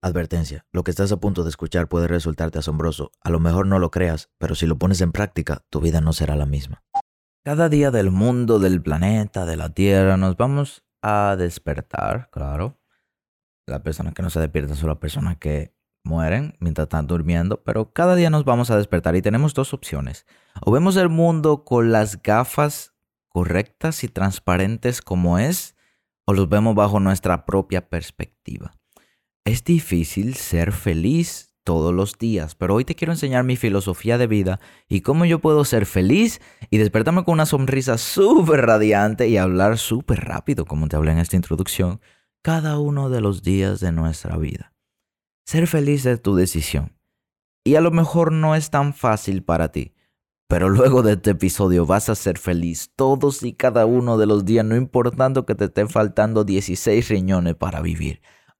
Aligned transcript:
Advertencia, 0.00 0.64
lo 0.70 0.84
que 0.84 0.92
estás 0.92 1.10
a 1.10 1.16
punto 1.16 1.42
de 1.42 1.50
escuchar 1.50 1.88
puede 1.88 2.06
resultarte 2.06 2.60
asombroso. 2.60 3.10
A 3.20 3.30
lo 3.30 3.40
mejor 3.40 3.66
no 3.66 3.80
lo 3.80 3.90
creas, 3.90 4.30
pero 4.38 4.54
si 4.54 4.64
lo 4.66 4.78
pones 4.78 5.00
en 5.00 5.10
práctica, 5.10 5.64
tu 5.70 5.80
vida 5.80 6.00
no 6.00 6.12
será 6.12 6.36
la 6.36 6.46
misma. 6.46 6.84
Cada 7.44 7.68
día 7.68 7.90
del 7.90 8.12
mundo, 8.12 8.60
del 8.60 8.80
planeta, 8.80 9.44
de 9.44 9.56
la 9.56 9.70
Tierra, 9.70 10.16
nos 10.16 10.36
vamos 10.36 10.84
a 11.02 11.34
despertar, 11.36 12.30
claro. 12.30 12.78
Las 13.66 13.80
personas 13.80 14.14
que 14.14 14.22
no 14.22 14.30
se 14.30 14.38
despiertan 14.38 14.76
son 14.76 14.90
las 14.90 14.98
personas 14.98 15.36
que 15.38 15.74
mueren 16.04 16.54
mientras 16.60 16.84
están 16.84 17.08
durmiendo, 17.08 17.64
pero 17.64 17.92
cada 17.92 18.14
día 18.14 18.30
nos 18.30 18.44
vamos 18.44 18.70
a 18.70 18.76
despertar 18.76 19.16
y 19.16 19.22
tenemos 19.22 19.52
dos 19.52 19.74
opciones. 19.74 20.26
O 20.60 20.70
vemos 20.70 20.96
el 20.96 21.08
mundo 21.08 21.64
con 21.64 21.90
las 21.90 22.22
gafas 22.22 22.94
correctas 23.28 24.04
y 24.04 24.08
transparentes 24.08 25.02
como 25.02 25.40
es, 25.40 25.74
o 26.24 26.34
los 26.34 26.48
vemos 26.48 26.76
bajo 26.76 27.00
nuestra 27.00 27.44
propia 27.46 27.88
perspectiva. 27.88 28.77
Es 29.48 29.64
difícil 29.64 30.34
ser 30.34 30.72
feliz 30.72 31.54
todos 31.64 31.94
los 31.94 32.18
días, 32.18 32.54
pero 32.54 32.74
hoy 32.74 32.84
te 32.84 32.94
quiero 32.94 33.14
enseñar 33.14 33.44
mi 33.44 33.56
filosofía 33.56 34.18
de 34.18 34.26
vida 34.26 34.60
y 34.90 35.00
cómo 35.00 35.24
yo 35.24 35.38
puedo 35.38 35.64
ser 35.64 35.86
feliz 35.86 36.42
y 36.68 36.76
despertarme 36.76 37.24
con 37.24 37.32
una 37.32 37.46
sonrisa 37.46 37.96
súper 37.96 38.66
radiante 38.66 39.26
y 39.26 39.38
hablar 39.38 39.78
súper 39.78 40.26
rápido, 40.26 40.66
como 40.66 40.86
te 40.86 40.96
hablé 40.96 41.12
en 41.12 41.18
esta 41.18 41.36
introducción, 41.36 42.02
cada 42.42 42.78
uno 42.78 43.08
de 43.08 43.22
los 43.22 43.42
días 43.42 43.80
de 43.80 43.90
nuestra 43.90 44.36
vida. 44.36 44.74
Ser 45.46 45.66
feliz 45.66 46.04
es 46.04 46.20
tu 46.20 46.36
decisión. 46.36 46.94
Y 47.64 47.76
a 47.76 47.80
lo 47.80 47.90
mejor 47.90 48.32
no 48.32 48.54
es 48.54 48.68
tan 48.68 48.92
fácil 48.92 49.42
para 49.42 49.72
ti, 49.72 49.94
pero 50.46 50.68
luego 50.68 51.02
de 51.02 51.14
este 51.14 51.30
episodio 51.30 51.86
vas 51.86 52.10
a 52.10 52.14
ser 52.16 52.36
feliz 52.36 52.92
todos 52.94 53.42
y 53.42 53.54
cada 53.54 53.86
uno 53.86 54.18
de 54.18 54.26
los 54.26 54.44
días, 54.44 54.66
no 54.66 54.76
importando 54.76 55.46
que 55.46 55.54
te 55.54 55.64
estén 55.64 55.88
faltando 55.88 56.44
16 56.44 57.08
riñones 57.08 57.54
para 57.54 57.80
vivir. 57.80 58.20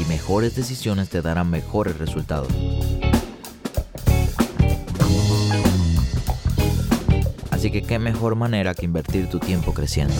y 0.00 0.04
mejores 0.06 0.56
decisiones 0.56 1.10
te 1.10 1.20
darán 1.20 1.50
mejores 1.50 1.98
resultados. 1.98 2.48
Así 7.50 7.70
que 7.70 7.82
qué 7.82 7.98
mejor 7.98 8.36
manera 8.36 8.74
que 8.74 8.86
invertir 8.86 9.28
tu 9.28 9.38
tiempo 9.38 9.74
creciendo. 9.74 10.14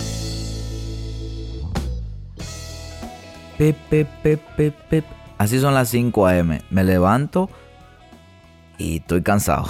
Pip, 3.57 3.77
pip, 3.89 4.09
pip, 4.23 4.41
pip, 4.57 4.75
pip. 4.91 5.05
Así 5.39 5.59
son 5.59 5.73
las 5.73 5.89
5 5.89 6.27
a.m. 6.27 6.61
Me 6.71 6.85
levanto 6.85 7.49
y 8.77 8.99
estoy 8.99 9.23
cansado. 9.23 9.67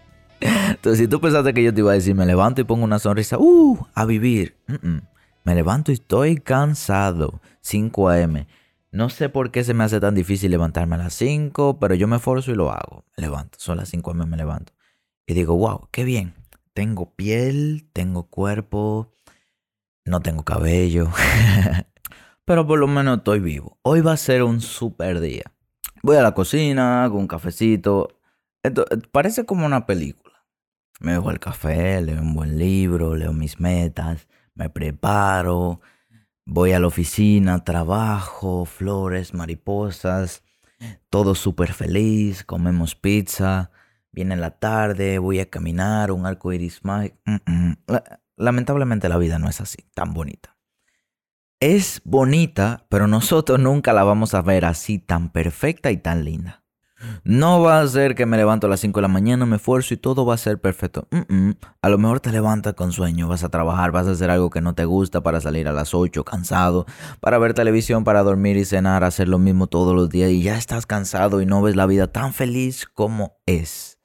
Entonces, 0.40 0.98
si 0.98 1.08
tú 1.08 1.20
pensaste 1.20 1.54
que 1.54 1.62
yo 1.62 1.72
te 1.72 1.80
iba 1.80 1.92
a 1.92 1.94
decir, 1.94 2.14
me 2.14 2.26
levanto 2.26 2.60
y 2.60 2.64
pongo 2.64 2.84
una 2.84 2.98
sonrisa, 2.98 3.38
¡uh! 3.38 3.78
A 3.94 4.04
vivir. 4.04 4.56
Me 5.44 5.54
levanto 5.54 5.90
y 5.92 5.94
estoy 5.94 6.36
cansado. 6.36 7.40
5 7.62 8.08
a.m. 8.10 8.46
No 8.96 9.10
sé 9.10 9.28
por 9.28 9.50
qué 9.50 9.62
se 9.62 9.74
me 9.74 9.84
hace 9.84 10.00
tan 10.00 10.14
difícil 10.14 10.50
levantarme 10.50 10.94
a 10.94 10.98
las 10.98 11.12
5, 11.12 11.78
pero 11.78 11.94
yo 11.94 12.08
me 12.08 12.16
esfuerzo 12.16 12.50
y 12.50 12.54
lo 12.54 12.72
hago. 12.72 13.04
Me 13.14 13.24
levanto, 13.24 13.58
son 13.60 13.76
las 13.76 13.90
5 13.90 14.14
me 14.14 14.36
levanto. 14.38 14.72
Y 15.26 15.34
digo, 15.34 15.54
wow, 15.54 15.90
qué 15.90 16.02
bien. 16.02 16.32
Tengo 16.72 17.14
piel, 17.14 17.90
tengo 17.92 18.22
cuerpo, 18.30 19.12
no 20.06 20.20
tengo 20.20 20.46
cabello. 20.46 21.10
pero 22.46 22.66
por 22.66 22.78
lo 22.78 22.86
menos 22.86 23.18
estoy 23.18 23.40
vivo. 23.40 23.78
Hoy 23.82 24.00
va 24.00 24.12
a 24.12 24.16
ser 24.16 24.42
un 24.42 24.62
super 24.62 25.20
día. 25.20 25.44
Voy 26.02 26.16
a 26.16 26.22
la 26.22 26.32
cocina, 26.32 27.04
hago 27.04 27.18
un 27.18 27.28
cafecito. 27.28 28.18
Esto, 28.62 28.86
parece 29.12 29.44
como 29.44 29.66
una 29.66 29.84
película. 29.84 30.46
Me 31.00 31.12
dejo 31.12 31.30
el 31.30 31.38
café, 31.38 32.00
leo 32.00 32.22
un 32.22 32.32
buen 32.32 32.56
libro, 32.56 33.14
leo 33.14 33.34
mis 33.34 33.60
metas, 33.60 34.26
me 34.54 34.70
preparo 34.70 35.82
Voy 36.48 36.72
a 36.72 36.78
la 36.78 36.86
oficina, 36.86 37.64
trabajo, 37.64 38.64
flores, 38.66 39.34
mariposas, 39.34 40.44
todo 41.10 41.34
súper 41.34 41.72
feliz, 41.72 42.44
comemos 42.44 42.94
pizza, 42.94 43.72
viene 44.12 44.36
la 44.36 44.52
tarde, 44.52 45.18
voy 45.18 45.40
a 45.40 45.50
caminar, 45.50 46.12
un 46.12 46.24
arco 46.24 46.52
iris 46.52 46.84
mágico. 46.84 47.16
Lamentablemente 48.36 49.08
la 49.08 49.18
vida 49.18 49.40
no 49.40 49.48
es 49.48 49.60
así, 49.60 49.78
tan 49.92 50.14
bonita. 50.14 50.56
Es 51.58 52.00
bonita, 52.04 52.86
pero 52.90 53.08
nosotros 53.08 53.58
nunca 53.58 53.92
la 53.92 54.04
vamos 54.04 54.34
a 54.34 54.42
ver 54.42 54.66
así 54.66 54.98
tan 55.00 55.30
perfecta 55.30 55.90
y 55.90 55.96
tan 55.96 56.24
linda. 56.24 56.65
No 57.24 57.60
va 57.60 57.80
a 57.80 57.88
ser 57.88 58.14
que 58.14 58.26
me 58.26 58.36
levanto 58.36 58.66
a 58.66 58.70
las 58.70 58.80
5 58.80 58.98
de 58.98 59.02
la 59.02 59.08
mañana, 59.08 59.46
me 59.46 59.56
esfuerzo 59.56 59.94
y 59.94 59.96
todo 59.96 60.24
va 60.24 60.34
a 60.34 60.38
ser 60.38 60.60
perfecto. 60.60 61.08
A 61.82 61.88
lo 61.88 61.98
mejor 61.98 62.20
te 62.20 62.32
levantas 62.32 62.74
con 62.74 62.92
sueño, 62.92 63.28
vas 63.28 63.44
a 63.44 63.48
trabajar, 63.48 63.92
vas 63.92 64.06
a 64.06 64.12
hacer 64.12 64.30
algo 64.30 64.50
que 64.50 64.60
no 64.60 64.74
te 64.74 64.84
gusta 64.84 65.22
para 65.22 65.40
salir 65.40 65.68
a 65.68 65.72
las 65.72 65.94
8 65.94 66.24
cansado, 66.24 66.86
para 67.20 67.38
ver 67.38 67.54
televisión, 67.54 68.04
para 68.04 68.22
dormir 68.22 68.56
y 68.56 68.64
cenar, 68.64 69.04
hacer 69.04 69.28
lo 69.28 69.38
mismo 69.38 69.66
todos 69.66 69.94
los 69.94 70.08
días 70.08 70.30
y 70.30 70.42
ya 70.42 70.56
estás 70.56 70.86
cansado 70.86 71.40
y 71.40 71.46
no 71.46 71.62
ves 71.62 71.76
la 71.76 71.86
vida 71.86 72.06
tan 72.06 72.32
feliz 72.32 72.86
como 72.86 73.38
es. 73.46 73.98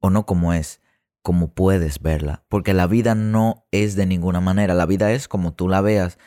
O 0.00 0.10
no 0.10 0.26
como 0.26 0.52
es, 0.52 0.80
como 1.22 1.54
puedes 1.54 2.00
verla. 2.00 2.44
Porque 2.48 2.74
la 2.74 2.86
vida 2.86 3.14
no 3.14 3.66
es 3.72 3.96
de 3.96 4.06
ninguna 4.06 4.40
manera, 4.40 4.74
la 4.74 4.86
vida 4.86 5.12
es 5.12 5.26
como 5.26 5.54
tú 5.54 5.68
la 5.68 5.80
veas. 5.80 6.18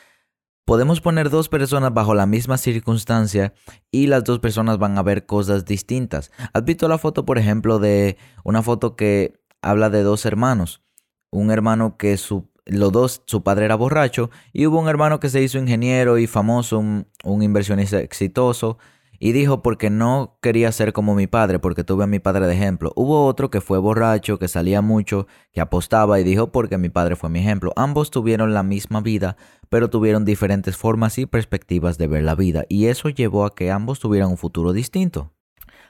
Podemos 0.64 1.00
poner 1.00 1.30
dos 1.30 1.48
personas 1.48 1.92
bajo 1.92 2.14
la 2.14 2.26
misma 2.26 2.56
circunstancia 2.56 3.54
y 3.90 4.06
las 4.06 4.24
dos 4.24 4.38
personas 4.38 4.78
van 4.78 4.96
a 4.98 5.02
ver 5.02 5.26
cosas 5.26 5.64
distintas. 5.64 6.30
¿Has 6.52 6.64
visto 6.64 6.88
la 6.88 6.98
foto, 6.98 7.24
por 7.24 7.38
ejemplo, 7.38 7.78
de 7.78 8.16
una 8.44 8.62
foto 8.62 8.94
que 8.94 9.40
habla 9.62 9.90
de 9.90 10.02
dos 10.02 10.24
hermanos? 10.26 10.82
Un 11.30 11.50
hermano 11.50 11.96
que 11.96 12.16
su, 12.16 12.50
los 12.66 12.92
dos, 12.92 13.22
su 13.26 13.42
padre 13.42 13.64
era 13.64 13.74
borracho 13.74 14.30
y 14.52 14.66
hubo 14.66 14.78
un 14.78 14.88
hermano 14.88 15.18
que 15.18 15.28
se 15.28 15.42
hizo 15.42 15.58
ingeniero 15.58 16.18
y 16.18 16.26
famoso, 16.26 16.78
un, 16.78 17.08
un 17.24 17.42
inversionista 17.42 17.98
exitoso 17.98 18.78
y 19.22 19.32
dijo 19.32 19.62
porque 19.62 19.90
no 19.90 20.38
quería 20.40 20.72
ser 20.72 20.94
como 20.94 21.14
mi 21.14 21.26
padre, 21.26 21.58
porque 21.58 21.84
tuve 21.84 22.04
a 22.04 22.06
mi 22.06 22.18
padre 22.18 22.46
de 22.46 22.54
ejemplo. 22.54 22.90
Hubo 22.96 23.26
otro 23.26 23.50
que 23.50 23.60
fue 23.60 23.78
borracho, 23.78 24.38
que 24.38 24.48
salía 24.48 24.80
mucho, 24.80 25.26
que 25.52 25.60
apostaba 25.60 26.18
y 26.18 26.24
dijo 26.24 26.50
porque 26.50 26.78
mi 26.78 26.88
padre 26.88 27.16
fue 27.16 27.28
mi 27.28 27.40
ejemplo. 27.40 27.72
Ambos 27.76 28.10
tuvieron 28.10 28.54
la 28.54 28.62
misma 28.62 29.02
vida, 29.02 29.36
pero 29.68 29.90
tuvieron 29.90 30.24
diferentes 30.24 30.78
formas 30.78 31.18
y 31.18 31.26
perspectivas 31.26 31.98
de 31.98 32.08
ver 32.08 32.24
la 32.24 32.34
vida, 32.34 32.64
y 32.70 32.86
eso 32.86 33.10
llevó 33.10 33.44
a 33.44 33.54
que 33.54 33.70
ambos 33.70 34.00
tuvieran 34.00 34.30
un 34.30 34.38
futuro 34.38 34.72
distinto. 34.72 35.34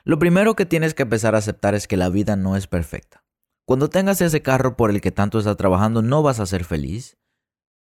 Lo 0.02 0.19
primero 0.19 0.56
que 0.56 0.66
tienes 0.66 0.94
que 0.94 1.04
empezar 1.04 1.36
a 1.36 1.38
aceptar 1.38 1.76
es 1.76 1.86
que 1.86 1.96
la 1.96 2.08
vida 2.08 2.34
no 2.34 2.56
es 2.56 2.66
perfecta. 2.66 3.22
Cuando 3.64 3.88
tengas 3.88 4.20
ese 4.20 4.42
carro 4.42 4.76
por 4.76 4.90
el 4.90 5.00
que 5.00 5.12
tanto 5.12 5.38
estás 5.38 5.56
trabajando, 5.56 6.02
no 6.02 6.24
vas 6.24 6.40
a 6.40 6.46
ser 6.46 6.64
feliz. 6.64 7.16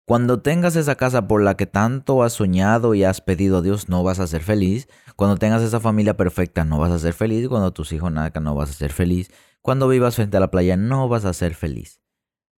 Cuando 0.05 0.41
tengas 0.41 0.75
esa 0.75 0.95
casa 0.95 1.29
por 1.29 1.41
la 1.41 1.55
que 1.55 1.65
tanto 1.65 2.23
has 2.23 2.33
soñado 2.33 2.93
y 2.93 3.05
has 3.05 3.21
pedido 3.21 3.59
a 3.59 3.61
Dios, 3.61 3.87
no 3.87 4.03
vas 4.03 4.19
a 4.19 4.27
ser 4.27 4.43
feliz. 4.43 4.89
Cuando 5.15 5.37
tengas 5.37 5.61
esa 5.61 5.79
familia 5.79 6.17
perfecta, 6.17 6.65
no 6.65 6.77
vas 6.77 6.91
a 6.91 6.99
ser 6.99 7.13
feliz. 7.13 7.47
Cuando 7.47 7.71
tus 7.71 7.93
hijos 7.93 8.11
nazcan, 8.11 8.43
no 8.43 8.53
vas 8.53 8.69
a 8.69 8.73
ser 8.73 8.91
feliz. 8.91 9.31
Cuando 9.61 9.87
vivas 9.87 10.15
frente 10.15 10.35
a 10.35 10.41
la 10.41 10.51
playa, 10.51 10.75
no 10.75 11.07
vas 11.07 11.23
a 11.23 11.31
ser 11.31 11.55
feliz. 11.55 12.01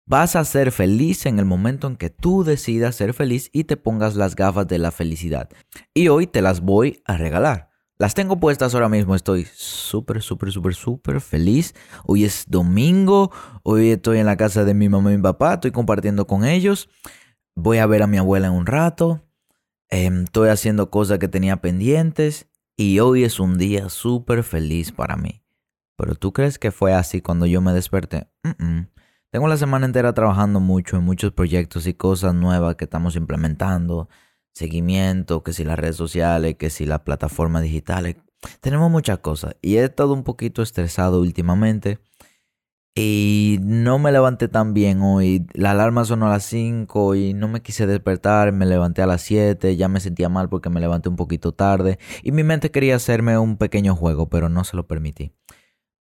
Vas 0.07 0.35
a 0.35 0.43
ser 0.43 0.71
feliz 0.71 1.27
en 1.27 1.37
el 1.37 1.45
momento 1.45 1.85
en 1.85 1.97
que 1.97 2.09
tú 2.09 2.43
decidas 2.43 2.95
ser 2.95 3.13
feliz 3.13 3.51
y 3.53 3.65
te 3.65 3.77
pongas 3.77 4.15
las 4.15 4.35
gafas 4.35 4.67
de 4.67 4.79
la 4.79 4.89
felicidad. 4.89 5.47
Y 5.93 6.07
hoy 6.07 6.25
te 6.25 6.41
las 6.41 6.61
voy 6.61 7.03
a 7.05 7.15
regalar. 7.15 7.69
Las 7.99 8.15
tengo 8.15 8.39
puestas 8.39 8.73
ahora 8.73 8.89
mismo, 8.89 9.15
estoy 9.15 9.47
súper, 9.53 10.23
súper, 10.23 10.51
súper, 10.51 10.73
súper 10.73 11.21
feliz. 11.21 11.75
Hoy 12.05 12.25
es 12.25 12.45
domingo, 12.47 13.31
hoy 13.61 13.91
estoy 13.91 14.17
en 14.17 14.25
la 14.25 14.35
casa 14.35 14.65
de 14.65 14.73
mi 14.73 14.89
mamá 14.89 15.13
y 15.13 15.17
mi 15.17 15.23
papá, 15.23 15.53
estoy 15.53 15.71
compartiendo 15.71 16.25
con 16.25 16.43
ellos 16.43 16.89
voy 17.55 17.77
a 17.77 17.85
ver 17.85 18.03
a 18.03 18.07
mi 18.07 18.17
abuela 18.17 18.47
en 18.47 18.53
un 18.53 18.65
rato, 18.65 19.23
em, 19.89 20.23
estoy 20.23 20.49
haciendo 20.49 20.89
cosas 20.89 21.19
que 21.19 21.27
tenía 21.27 21.57
pendientes 21.57 22.47
y 22.77 22.99
hoy 22.99 23.23
es 23.23 23.39
un 23.39 23.57
día 23.57 23.89
súper 23.89 24.43
feliz 24.43 24.91
para 24.91 25.15
mí. 25.15 25.41
Pero 25.97 26.15
tú 26.15 26.33
crees 26.33 26.59
que 26.59 26.71
fue 26.71 26.93
así 26.93 27.21
cuando 27.21 27.45
yo 27.45 27.61
me 27.61 27.71
desperté? 27.71 28.27
Tengo 29.31 29.47
la 29.47 29.57
semana 29.57 29.85
entera 29.85 30.13
trabajando 30.13 30.59
mucho 30.59 30.97
en 30.97 31.03
muchos 31.03 31.31
proyectos 31.31 31.87
y 31.87 31.93
cosas 31.93 32.33
nuevas 32.33 32.75
que 32.75 32.85
estamos 32.85 33.15
implementando, 33.15 34.09
seguimiento, 34.53 35.43
que 35.43 35.53
si 35.53 35.63
las 35.63 35.79
redes 35.79 35.95
sociales, 35.95 36.55
que 36.55 36.69
si 36.69 36.85
las 36.85 37.01
plataformas 37.01 37.63
digitales. 37.63 38.15
Tenemos 38.61 38.91
muchas 38.91 39.19
cosas 39.19 39.55
y 39.61 39.77
he 39.77 39.83
estado 39.83 40.13
un 40.13 40.23
poquito 40.23 40.61
estresado 40.61 41.19
últimamente 41.21 41.99
Y 42.97 43.59
no 43.61 43.99
me 43.99 44.13
levanté 44.13 44.47
tan 44.47 44.73
bien 44.73 45.01
hoy. 45.01 45.45
La 45.53 45.71
alarma 45.71 46.05
sonó 46.05 46.27
a 46.27 46.29
las 46.29 46.45
5 46.45 47.15
y 47.15 47.33
no 47.33 47.49
me 47.49 47.61
quise 47.61 47.85
despertar. 47.87 48.53
Me 48.53 48.65
levanté 48.65 49.01
a 49.01 49.07
las 49.07 49.21
7. 49.21 49.75
Ya 49.75 49.89
me 49.89 49.99
sentía 49.99 50.29
mal 50.29 50.47
porque 50.47 50.69
me 50.69 50.79
levanté 50.79 51.09
un 51.09 51.17
poquito 51.17 51.51
tarde. 51.51 51.99
Y 52.23 52.31
mi 52.31 52.43
mente 52.43 52.71
quería 52.71 52.95
hacerme 52.95 53.37
un 53.37 53.57
pequeño 53.57 53.95
juego, 53.97 54.29
pero 54.29 54.47
no 54.47 54.63
se 54.63 54.77
lo 54.77 54.87
permití. 54.87 55.33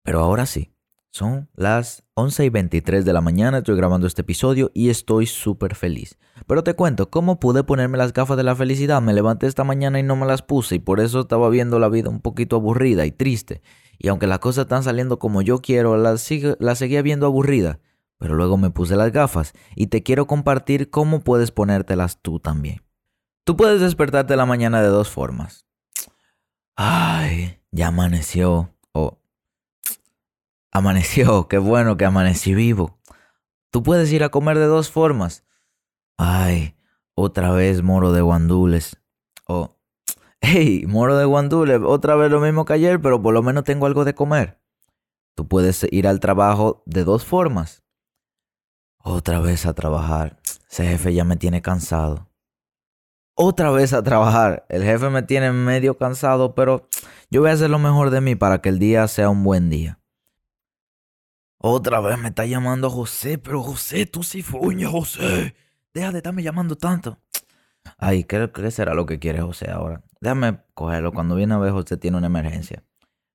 Pero 0.04 0.20
ahora 0.20 0.46
sí. 0.46 0.76
Son 1.16 1.50
las 1.56 2.04
11 2.16 2.44
y 2.44 2.50
23 2.50 3.06
de 3.06 3.14
la 3.14 3.22
mañana, 3.22 3.60
estoy 3.60 3.78
grabando 3.78 4.06
este 4.06 4.24
episodio 4.24 4.70
y 4.74 4.90
estoy 4.90 5.28
súper 5.28 5.74
feliz. 5.74 6.18
Pero 6.46 6.62
te 6.62 6.74
cuento, 6.74 7.10
¿cómo 7.10 7.40
pude 7.40 7.64
ponerme 7.64 7.98
las 7.98 8.12
gafas 8.12 8.36
de 8.36 8.44
la 8.44 8.54
felicidad? 8.54 9.02
Me 9.02 9.14
levanté 9.14 9.48
esta 9.48 9.64
mañana 9.64 9.98
y 9.98 10.04
no 10.04 10.18
me 10.18 10.26
las 10.26 10.42
puse 10.42 10.76
y 10.76 10.80
por 10.80 11.00
eso 11.00 11.22
estaba 11.22 11.48
viendo 11.48 11.80
la 11.80 11.88
vida 11.88 12.10
un 12.10 12.20
poquito 12.20 12.58
aburrida 12.58 13.06
y 13.06 13.12
triste. 13.12 13.62
Y 13.98 14.10
aunque 14.10 14.28
las 14.28 14.40
cosas 14.40 14.64
están 14.64 14.84
saliendo 14.84 15.20
como 15.20 15.42
yo 15.42 15.62
quiero, 15.62 15.98
las, 15.98 16.30
las 16.60 16.78
seguía 16.78 17.02
viendo 17.02 17.26
aburrida. 17.26 17.80
Pero 18.18 18.36
luego 18.36 18.58
me 18.58 18.70
puse 18.70 18.96
las 18.96 19.12
gafas 19.12 19.54
y 19.76 19.88
te 19.88 20.04
quiero 20.04 20.26
compartir 20.28 20.90
cómo 20.90 21.22
puedes 21.22 21.52
ponértelas 21.52 22.22
tú 22.22 22.40
también. 22.40 22.82
Tú 23.44 23.56
puedes 23.58 23.82
despertarte 23.82 24.36
la 24.36 24.46
mañana 24.46 24.82
de 24.82 24.88
dos 24.88 25.10
formas. 25.10 25.66
Ay, 26.76 27.60
ya 27.72 27.88
amaneció. 27.88 28.74
O 28.94 29.20
Amaneció, 30.76 31.48
qué 31.48 31.58
bueno 31.58 31.96
que 31.96 32.04
amanecí 32.04 32.54
vivo. 32.54 33.00
Tú 33.72 33.82
puedes 33.82 34.12
ir 34.12 34.26
a 34.26 34.30
comer 34.30 34.60
de 34.60 34.66
dos 34.66 34.92
formas. 34.92 35.46
Ay, 36.18 36.76
otra 37.14 37.52
vez 37.52 37.82
moro 37.82 38.12
de 38.12 38.22
guandules. 38.22 38.98
O, 39.48 39.78
hey, 40.46 40.86
moro 40.88 41.18
de 41.18 41.26
guandules, 41.26 41.82
otra 41.84 42.16
vez 42.16 42.30
lo 42.30 42.40
mismo 42.40 42.66
que 42.66 42.74
ayer, 42.74 43.02
pero 43.02 43.22
por 43.22 43.34
lo 43.34 43.42
menos 43.42 43.64
tengo 43.64 43.86
algo 43.86 44.06
de 44.06 44.14
comer. 44.14 44.60
Tú 45.36 45.48
puedes 45.48 45.86
ir 45.92 46.08
al 46.08 46.20
trabajo 46.20 46.84
de 46.86 47.04
dos 47.04 47.26
formas. 47.26 47.84
Otra 49.00 49.40
vez 49.40 49.66
a 49.66 49.74
trabajar. 49.74 50.40
Ese 50.70 50.88
jefe 50.88 51.14
ya 51.14 51.26
me 51.26 51.36
tiene 51.36 51.62
cansado. 51.62 52.30
Otra 53.36 53.70
vez 53.72 53.92
a 53.94 54.02
trabajar. 54.02 54.66
El 54.70 54.84
jefe 54.84 55.10
me 55.10 55.24
tiene 55.24 55.52
medio 55.52 55.98
cansado, 55.98 56.56
pero 56.56 56.88
yo 57.30 57.42
voy 57.42 57.50
a 57.50 57.54
hacer 57.54 57.70
lo 57.70 57.80
mejor 57.80 58.10
de 58.10 58.22
mí 58.22 58.36
para 58.36 58.62
que 58.62 58.70
el 58.70 58.80
día 58.80 59.08
sea 59.08 59.30
un 59.30 59.44
buen 59.44 59.70
día. 59.70 60.00
Otra 61.58 62.00
vez 62.00 62.18
me 62.18 62.30
está 62.30 62.46
llamando 62.46 62.90
José, 62.90 63.38
pero 63.38 63.62
José, 63.62 64.06
tú 64.06 64.24
sí 64.24 64.42
fuñas, 64.42 64.92
José. 64.92 65.56
Deja 65.94 66.12
de 66.12 66.18
estarme 66.18 66.44
llamando 66.44 66.78
tanto. 66.78 67.20
Ay, 67.98 68.24
¿qué, 68.24 68.50
¿qué, 68.54 68.72
será 68.72 68.94
lo 68.94 69.06
que 69.06 69.20
quiere 69.20 69.42
José 69.42 69.70
ahora? 69.70 70.04
Déjame 70.26 70.58
cogerlo. 70.74 71.12
Cuando 71.12 71.36
viene 71.36 71.54
a 71.54 71.60
ver 71.60 71.72
José 71.72 71.98
tiene 71.98 72.18
una 72.18 72.26
emergencia. 72.26 72.84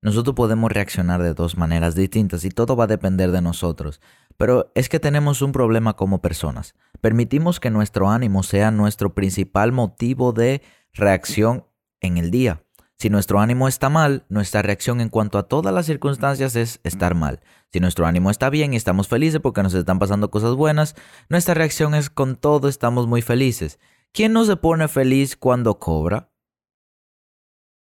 Nosotros 0.01 0.35
podemos 0.35 0.69
reaccionar 0.69 1.23
de 1.23 1.33
dos 1.33 1.55
maneras 1.57 1.95
distintas 1.95 2.43
y 2.43 2.49
todo 2.49 2.75
va 2.75 2.83
a 2.83 2.87
depender 2.87 3.31
de 3.31 3.41
nosotros. 3.41 4.01
Pero 4.35 4.73
es 4.75 4.89
que 4.89 4.99
tenemos 4.99 5.41
un 5.41 5.53
problema 5.53 5.95
como 5.95 6.21
personas. 6.21 6.75
Permitimos 6.99 7.61
que 7.61 7.69
nuestro 7.69 8.09
ánimo 8.09 8.43
sea 8.43 8.71
nuestro 8.71 9.13
principal 9.13 9.71
motivo 9.71 10.33
de 10.33 10.63
reacción 10.91 11.65
en 12.01 12.17
el 12.17 12.29
día. 12.29 12.61
Si 12.99 13.09
nuestro 13.09 13.39
ánimo 13.39 13.69
está 13.69 13.87
mal, 13.87 14.25
nuestra 14.27 14.61
reacción 14.61 14.99
en 14.99 15.07
cuanto 15.07 15.37
a 15.37 15.43
todas 15.43 15.73
las 15.73 15.85
circunstancias 15.85 16.57
es 16.57 16.81
estar 16.83 17.15
mal. 17.15 17.39
Si 17.71 17.79
nuestro 17.79 18.05
ánimo 18.05 18.29
está 18.29 18.49
bien 18.49 18.73
y 18.73 18.75
estamos 18.75 19.07
felices 19.07 19.39
porque 19.39 19.63
nos 19.63 19.73
están 19.75 19.97
pasando 19.97 20.29
cosas 20.29 20.55
buenas, 20.55 20.97
nuestra 21.29 21.53
reacción 21.53 21.95
es 21.95 22.09
con 22.09 22.35
todo 22.35 22.67
estamos 22.67 23.07
muy 23.07 23.21
felices. 23.21 23.79
¿Quién 24.11 24.33
no 24.33 24.43
se 24.43 24.57
pone 24.57 24.89
feliz 24.89 25.37
cuando 25.37 25.79
cobra? 25.79 26.30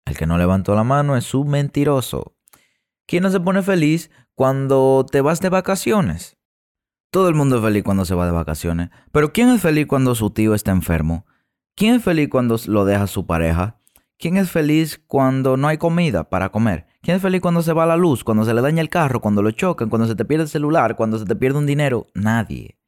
El 0.06 0.16
que 0.16 0.26
no 0.26 0.38
levantó 0.38 0.74
la 0.74 0.84
mano 0.84 1.16
es 1.16 1.34
un 1.34 1.50
mentiroso. 1.50 2.36
¿Quién 3.06 3.24
no 3.24 3.30
se 3.30 3.40
pone 3.40 3.62
feliz 3.62 4.10
cuando 4.34 5.04
te 5.10 5.20
vas 5.20 5.40
de 5.40 5.48
vacaciones? 5.48 6.38
Todo 7.10 7.28
el 7.28 7.34
mundo 7.34 7.56
es 7.56 7.62
feliz 7.62 7.82
cuando 7.82 8.04
se 8.04 8.14
va 8.14 8.26
de 8.26 8.32
vacaciones, 8.32 8.90
pero 9.12 9.32
¿quién 9.32 9.48
es 9.48 9.60
feliz 9.60 9.86
cuando 9.86 10.14
su 10.14 10.30
tío 10.30 10.54
está 10.54 10.70
enfermo? 10.70 11.26
¿Quién 11.74 11.94
es 11.94 12.02
feliz 12.02 12.28
cuando 12.28 12.56
lo 12.66 12.84
deja 12.84 13.06
su 13.06 13.26
pareja? 13.26 13.80
¿Quién 14.18 14.36
es 14.36 14.50
feliz 14.50 15.00
cuando 15.06 15.56
no 15.56 15.68
hay 15.68 15.76
comida 15.76 16.30
para 16.30 16.50
comer? 16.50 16.86
¿Quién 17.02 17.16
es 17.16 17.22
feliz 17.22 17.40
cuando 17.40 17.62
se 17.62 17.72
va 17.72 17.84
la 17.84 17.96
luz, 17.96 18.24
cuando 18.24 18.44
se 18.44 18.54
le 18.54 18.62
daña 18.62 18.80
el 18.80 18.88
carro, 18.88 19.20
cuando 19.20 19.42
lo 19.42 19.50
chocan, 19.50 19.88
cuando 19.88 20.08
se 20.08 20.14
te 20.14 20.24
pierde 20.24 20.44
el 20.44 20.48
celular, 20.48 20.96
cuando 20.96 21.18
se 21.18 21.26
te 21.26 21.36
pierde 21.36 21.58
un 21.58 21.66
dinero? 21.66 22.06
Nadie. 22.14 22.78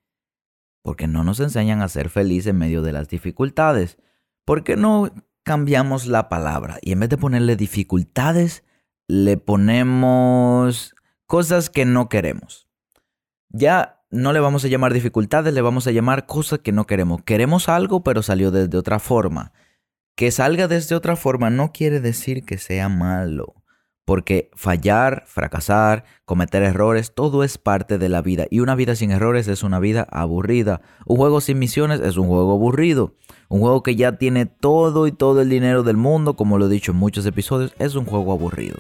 Porque 0.82 1.06
no 1.06 1.24
nos 1.24 1.40
enseñan 1.40 1.82
a 1.82 1.88
ser 1.88 2.08
felices 2.08 2.48
en 2.48 2.58
medio 2.58 2.82
de 2.82 2.92
las 2.92 3.08
dificultades. 3.08 3.98
¿Por 4.44 4.64
qué 4.64 4.76
no 4.76 5.10
cambiamos 5.48 6.06
la 6.06 6.28
palabra 6.28 6.76
y 6.82 6.92
en 6.92 7.00
vez 7.00 7.08
de 7.08 7.16
ponerle 7.16 7.56
dificultades, 7.56 8.64
le 9.06 9.38
ponemos 9.38 10.94
cosas 11.26 11.70
que 11.70 11.86
no 11.86 12.10
queremos? 12.10 12.68
Ya 13.48 14.02
no 14.10 14.34
le 14.34 14.40
vamos 14.40 14.66
a 14.66 14.68
llamar 14.68 14.92
dificultades, 14.92 15.54
le 15.54 15.62
vamos 15.62 15.86
a 15.86 15.90
llamar 15.90 16.26
cosas 16.26 16.58
que 16.58 16.70
no 16.70 16.86
queremos. 16.86 17.22
Queremos 17.22 17.70
algo, 17.70 18.04
pero 18.04 18.22
salió 18.22 18.50
desde 18.50 18.76
otra 18.76 18.98
forma. 18.98 19.54
Que 20.16 20.30
salga 20.30 20.68
desde 20.68 20.94
otra 20.94 21.16
forma 21.16 21.48
no 21.48 21.72
quiere 21.72 22.00
decir 22.00 22.44
que 22.44 22.58
sea 22.58 22.90
malo, 22.90 23.54
porque 24.04 24.50
fallar, 24.54 25.24
fracasar, 25.28 26.04
cometer 26.26 26.62
errores, 26.62 27.14
todo 27.14 27.42
es 27.42 27.56
parte 27.56 27.96
de 27.96 28.10
la 28.10 28.20
vida. 28.20 28.44
Y 28.50 28.60
una 28.60 28.74
vida 28.74 28.94
sin 28.96 29.12
errores 29.12 29.48
es 29.48 29.62
una 29.62 29.78
vida 29.78 30.06
aburrida. 30.10 30.82
Un 31.06 31.16
juego 31.16 31.40
sin 31.40 31.58
misiones 31.58 32.00
es 32.00 32.18
un 32.18 32.26
juego 32.26 32.52
aburrido. 32.52 33.14
Un 33.48 33.60
juego 33.60 33.82
que 33.82 33.96
ya 33.96 34.18
tiene 34.18 34.46
todo 34.46 35.06
y 35.06 35.12
todo 35.12 35.40
el 35.40 35.48
dinero 35.48 35.82
del 35.82 35.96
mundo, 35.96 36.34
como 36.34 36.58
lo 36.58 36.66
he 36.66 36.70
dicho 36.70 36.92
en 36.92 36.98
muchos 36.98 37.24
episodios, 37.26 37.72
es 37.78 37.94
un 37.94 38.04
juego 38.04 38.32
aburrido. 38.32 38.76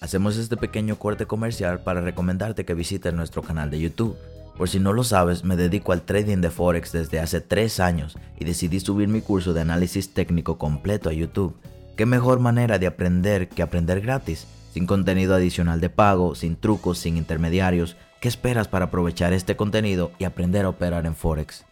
Hacemos 0.00 0.36
este 0.36 0.56
pequeño 0.56 0.96
corte 0.96 1.26
comercial 1.26 1.80
para 1.80 2.00
recomendarte 2.00 2.64
que 2.64 2.74
visites 2.74 3.14
nuestro 3.14 3.42
canal 3.42 3.70
de 3.70 3.80
YouTube 3.80 4.16
por 4.60 4.68
si 4.68 4.78
no 4.78 4.92
lo 4.92 5.04
sabes, 5.04 5.42
me 5.42 5.56
dedico 5.56 5.92
al 5.92 6.02
trading 6.02 6.42
de 6.42 6.50
Forex 6.50 6.92
desde 6.92 7.18
hace 7.18 7.40
3 7.40 7.80
años 7.80 8.18
y 8.38 8.44
decidí 8.44 8.78
subir 8.78 9.08
mi 9.08 9.22
curso 9.22 9.54
de 9.54 9.62
análisis 9.62 10.12
técnico 10.12 10.58
completo 10.58 11.08
a 11.08 11.14
YouTube. 11.14 11.56
¿Qué 11.96 12.04
mejor 12.04 12.40
manera 12.40 12.78
de 12.78 12.86
aprender 12.86 13.48
que 13.48 13.62
aprender 13.62 14.02
gratis? 14.02 14.46
Sin 14.74 14.84
contenido 14.84 15.34
adicional 15.34 15.80
de 15.80 15.88
pago, 15.88 16.34
sin 16.34 16.56
trucos, 16.56 16.98
sin 16.98 17.16
intermediarios. 17.16 17.96
¿Qué 18.20 18.28
esperas 18.28 18.68
para 18.68 18.84
aprovechar 18.84 19.32
este 19.32 19.56
contenido 19.56 20.12
y 20.18 20.24
aprender 20.24 20.66
a 20.66 20.68
operar 20.68 21.06
en 21.06 21.16
Forex? 21.16 21.64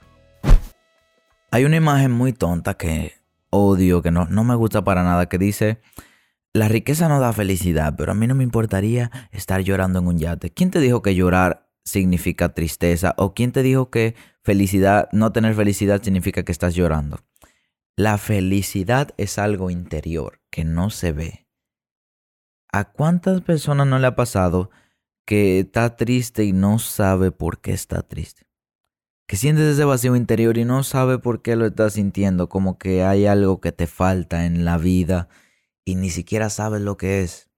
Hay 1.50 1.65
una 1.65 1.77
imagen 1.77 2.11
muy 2.11 2.33
tonta 2.33 2.75
que 2.75 3.15
odio, 3.50 4.03
que 4.03 4.11
no, 4.11 4.27
no 4.27 4.45
me 4.45 4.55
gusta 4.55 4.85
para 4.85 5.03
nada, 5.03 5.29
que 5.29 5.39
dice, 5.39 5.81
la 6.53 6.69
riqueza 6.69 7.09
no 7.09 7.21
da 7.21 7.33
felicidad, 7.33 7.95
pero 7.97 8.12
a 8.12 8.15
mí 8.15 8.27
no 8.27 8.35
me 8.35 8.45
importaría 8.45 9.11
estar 9.33 9.61
llorando 9.62 9.99
en 9.99 10.06
un 10.06 10.19
yate. 10.19 10.50
¿Quién 10.50 10.71
te 10.71 10.81
dijo 10.81 11.03
que 11.03 11.15
llorar 11.15 11.69
significa 11.89 12.50
tristeza 12.50 13.15
o 13.17 13.35
quién 13.35 13.53
te 13.53 13.62
dijo 13.62 13.91
que 13.91 14.15
felicidad, 14.43 15.09
no 15.12 15.33
tener 15.33 15.55
felicidad 15.55 16.03
significa 16.03 16.45
que 16.45 16.53
estás 16.53 16.75
llorando. 16.75 17.21
La 17.97 18.19
felicidad 18.19 19.15
es 19.17 19.39
algo 19.39 19.71
interior 19.71 20.41
que 20.50 20.65
no 20.65 20.91
se 20.91 21.12
ve. 21.12 21.49
¿A 22.71 22.93
cuántas 22.93 23.40
personas 23.40 23.87
no 23.87 23.99
le 23.99 24.07
ha 24.07 24.14
pasado 24.14 24.71
que 25.25 25.61
está 25.61 25.97
triste 25.97 26.45
y 26.45 26.52
no 26.52 26.78
sabe 26.78 27.33
por 27.33 27.61
qué 27.61 27.73
está 27.73 28.02
triste? 28.02 28.48
Que 29.28 29.37
sientes 29.37 29.66
ese 29.66 29.85
vacío 29.85 30.16
interior 30.16 30.56
y 30.56 30.64
no 30.64 30.82
sabe 30.82 31.18
por 31.18 31.42
qué 31.42 31.54
lo 31.54 31.66
estás 31.66 31.92
sintiendo, 31.92 32.49
como 32.49 32.78
que 32.78 33.04
hay 33.04 33.26
algo 33.26 33.61
que 33.61 33.73
te 33.73 33.87
falta 33.87 34.47
en 34.47 34.64
la 34.64 34.78
vida 34.78 35.28
y 35.85 35.97
ni 35.97 36.08
siquiera 36.08 36.49
sabes 36.49 36.80
lo 36.80 36.97
que 36.97 37.23
es. 37.23 37.50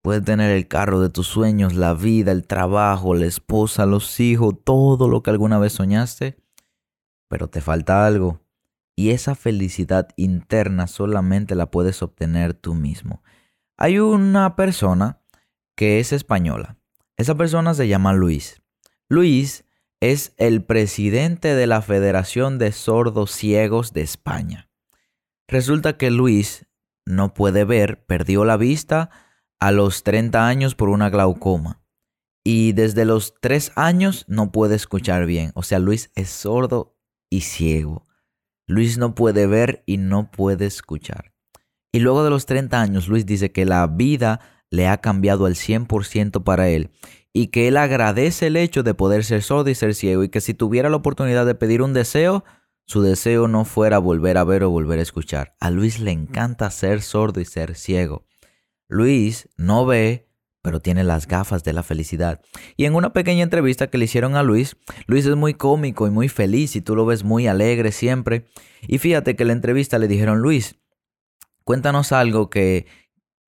Puedes 0.00 0.24
tener 0.24 0.52
el 0.52 0.68
carro 0.68 1.00
de 1.00 1.08
tus 1.08 1.26
sueños, 1.26 1.74
la 1.74 1.92
vida, 1.92 2.30
el 2.30 2.46
trabajo, 2.46 3.14
la 3.14 3.26
esposa, 3.26 3.84
los 3.84 4.20
hijos, 4.20 4.54
todo 4.62 5.08
lo 5.08 5.24
que 5.24 5.30
alguna 5.30 5.58
vez 5.58 5.72
soñaste, 5.72 6.38
pero 7.26 7.48
te 7.48 7.60
falta 7.60 8.06
algo. 8.06 8.40
Y 8.94 9.10
esa 9.10 9.34
felicidad 9.34 10.10
interna 10.14 10.86
solamente 10.86 11.56
la 11.56 11.68
puedes 11.68 12.00
obtener 12.00 12.54
tú 12.54 12.74
mismo. 12.74 13.24
Hay 13.76 13.98
una 13.98 14.54
persona 14.54 15.20
que 15.74 15.98
es 15.98 16.12
española. 16.12 16.78
Esa 17.16 17.34
persona 17.34 17.74
se 17.74 17.88
llama 17.88 18.12
Luis. 18.12 18.62
Luis 19.08 19.65
es 20.12 20.34
el 20.36 20.62
presidente 20.62 21.56
de 21.56 21.66
la 21.66 21.82
Federación 21.82 22.58
de 22.58 22.70
Sordos 22.70 23.32
Ciegos 23.32 23.92
de 23.92 24.02
España. 24.02 24.70
Resulta 25.48 25.96
que 25.96 26.12
Luis 26.12 26.66
no 27.04 27.34
puede 27.34 27.64
ver, 27.64 28.04
perdió 28.06 28.44
la 28.44 28.56
vista 28.56 29.10
a 29.58 29.72
los 29.72 30.04
30 30.04 30.46
años 30.46 30.76
por 30.76 30.90
una 30.90 31.10
glaucoma. 31.10 31.82
Y 32.44 32.72
desde 32.72 33.04
los 33.04 33.34
3 33.40 33.72
años 33.74 34.24
no 34.28 34.52
puede 34.52 34.76
escuchar 34.76 35.26
bien. 35.26 35.50
O 35.54 35.64
sea, 35.64 35.80
Luis 35.80 36.12
es 36.14 36.30
sordo 36.30 36.96
y 37.28 37.40
ciego. 37.40 38.06
Luis 38.68 38.98
no 38.98 39.16
puede 39.16 39.48
ver 39.48 39.82
y 39.86 39.96
no 39.96 40.30
puede 40.30 40.66
escuchar. 40.66 41.32
Y 41.90 41.98
luego 41.98 42.22
de 42.22 42.30
los 42.30 42.46
30 42.46 42.80
años, 42.80 43.08
Luis 43.08 43.26
dice 43.26 43.50
que 43.50 43.64
la 43.64 43.84
vida 43.88 44.40
le 44.70 44.86
ha 44.86 44.98
cambiado 44.98 45.46
al 45.46 45.54
100% 45.54 46.44
para 46.44 46.68
él 46.68 46.90
y 47.36 47.48
que 47.48 47.68
él 47.68 47.76
agradece 47.76 48.46
el 48.46 48.56
hecho 48.56 48.82
de 48.82 48.94
poder 48.94 49.22
ser 49.22 49.42
sordo 49.42 49.68
y 49.68 49.74
ser 49.74 49.94
ciego 49.94 50.24
y 50.24 50.30
que 50.30 50.40
si 50.40 50.54
tuviera 50.54 50.88
la 50.88 50.96
oportunidad 50.96 51.44
de 51.44 51.54
pedir 51.54 51.82
un 51.82 51.92
deseo, 51.92 52.44
su 52.86 53.02
deseo 53.02 53.46
no 53.46 53.66
fuera 53.66 53.98
volver 53.98 54.38
a 54.38 54.44
ver 54.44 54.64
o 54.64 54.70
volver 54.70 55.00
a 55.00 55.02
escuchar. 55.02 55.54
A 55.60 55.70
Luis 55.70 56.00
le 56.00 56.12
encanta 56.12 56.70
ser 56.70 57.02
sordo 57.02 57.42
y 57.42 57.44
ser 57.44 57.74
ciego. 57.74 58.24
Luis 58.88 59.50
no 59.58 59.84
ve, 59.84 60.30
pero 60.62 60.80
tiene 60.80 61.04
las 61.04 61.26
gafas 61.26 61.62
de 61.62 61.74
la 61.74 61.82
felicidad. 61.82 62.40
Y 62.78 62.86
en 62.86 62.94
una 62.94 63.12
pequeña 63.12 63.42
entrevista 63.42 63.88
que 63.88 63.98
le 63.98 64.06
hicieron 64.06 64.34
a 64.34 64.42
Luis, 64.42 64.78
Luis 65.06 65.26
es 65.26 65.36
muy 65.36 65.52
cómico 65.52 66.06
y 66.06 66.10
muy 66.10 66.30
feliz 66.30 66.74
y 66.74 66.80
tú 66.80 66.96
lo 66.96 67.04
ves 67.04 67.22
muy 67.22 67.48
alegre 67.48 67.92
siempre. 67.92 68.46
Y 68.88 68.96
fíjate 68.96 69.36
que 69.36 69.42
en 69.42 69.48
la 69.48 69.52
entrevista 69.52 69.98
le 69.98 70.08
dijeron, 70.08 70.38
Luis, 70.38 70.76
cuéntanos 71.64 72.12
algo 72.12 72.48
que, 72.48 72.86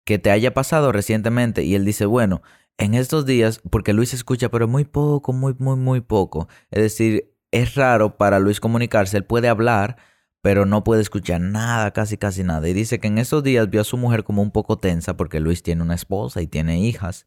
que 0.04 0.18
te 0.18 0.30
haya 0.30 0.52
pasado 0.52 0.92
recientemente. 0.92 1.64
Y 1.64 1.74
él 1.74 1.86
dice, 1.86 2.04
bueno, 2.04 2.42
en 2.78 2.94
estos 2.94 3.26
días, 3.26 3.60
porque 3.70 3.92
Luis 3.92 4.14
escucha, 4.14 4.48
pero 4.48 4.68
muy 4.68 4.84
poco, 4.84 5.32
muy, 5.32 5.54
muy, 5.58 5.76
muy 5.76 6.00
poco. 6.00 6.48
Es 6.70 6.82
decir, 6.82 7.34
es 7.50 7.74
raro 7.74 8.16
para 8.16 8.38
Luis 8.38 8.60
comunicarse, 8.60 9.16
él 9.16 9.24
puede 9.24 9.48
hablar, 9.48 9.96
pero 10.40 10.64
no 10.64 10.84
puede 10.84 11.02
escuchar 11.02 11.40
nada, 11.40 11.92
casi 11.92 12.16
casi 12.16 12.44
nada. 12.44 12.68
Y 12.68 12.72
dice 12.72 13.00
que 13.00 13.08
en 13.08 13.18
esos 13.18 13.42
días 13.42 13.68
vio 13.68 13.80
a 13.80 13.84
su 13.84 13.96
mujer 13.96 14.22
como 14.24 14.42
un 14.42 14.52
poco 14.52 14.78
tensa, 14.78 15.16
porque 15.16 15.40
Luis 15.40 15.62
tiene 15.62 15.82
una 15.82 15.96
esposa 15.96 16.40
y 16.40 16.46
tiene 16.46 16.80
hijas. 16.80 17.26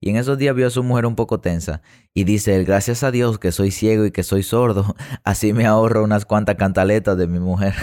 Y 0.00 0.10
en 0.10 0.16
esos 0.16 0.38
días 0.38 0.54
vio 0.54 0.66
a 0.66 0.70
su 0.70 0.82
mujer 0.82 1.06
un 1.06 1.16
poco 1.16 1.40
tensa 1.40 1.82
y 2.14 2.24
dice, 2.24 2.62
gracias 2.62 3.02
a 3.02 3.10
Dios 3.10 3.38
que 3.38 3.50
soy 3.50 3.72
ciego 3.72 4.04
y 4.04 4.12
que 4.12 4.22
soy 4.22 4.42
sordo, 4.42 4.94
así 5.24 5.52
me 5.52 5.66
ahorro 5.66 6.04
unas 6.04 6.24
cuantas 6.24 6.56
cantaletas 6.56 7.16
de 7.16 7.26
mi 7.26 7.38
mujer. 7.38 7.74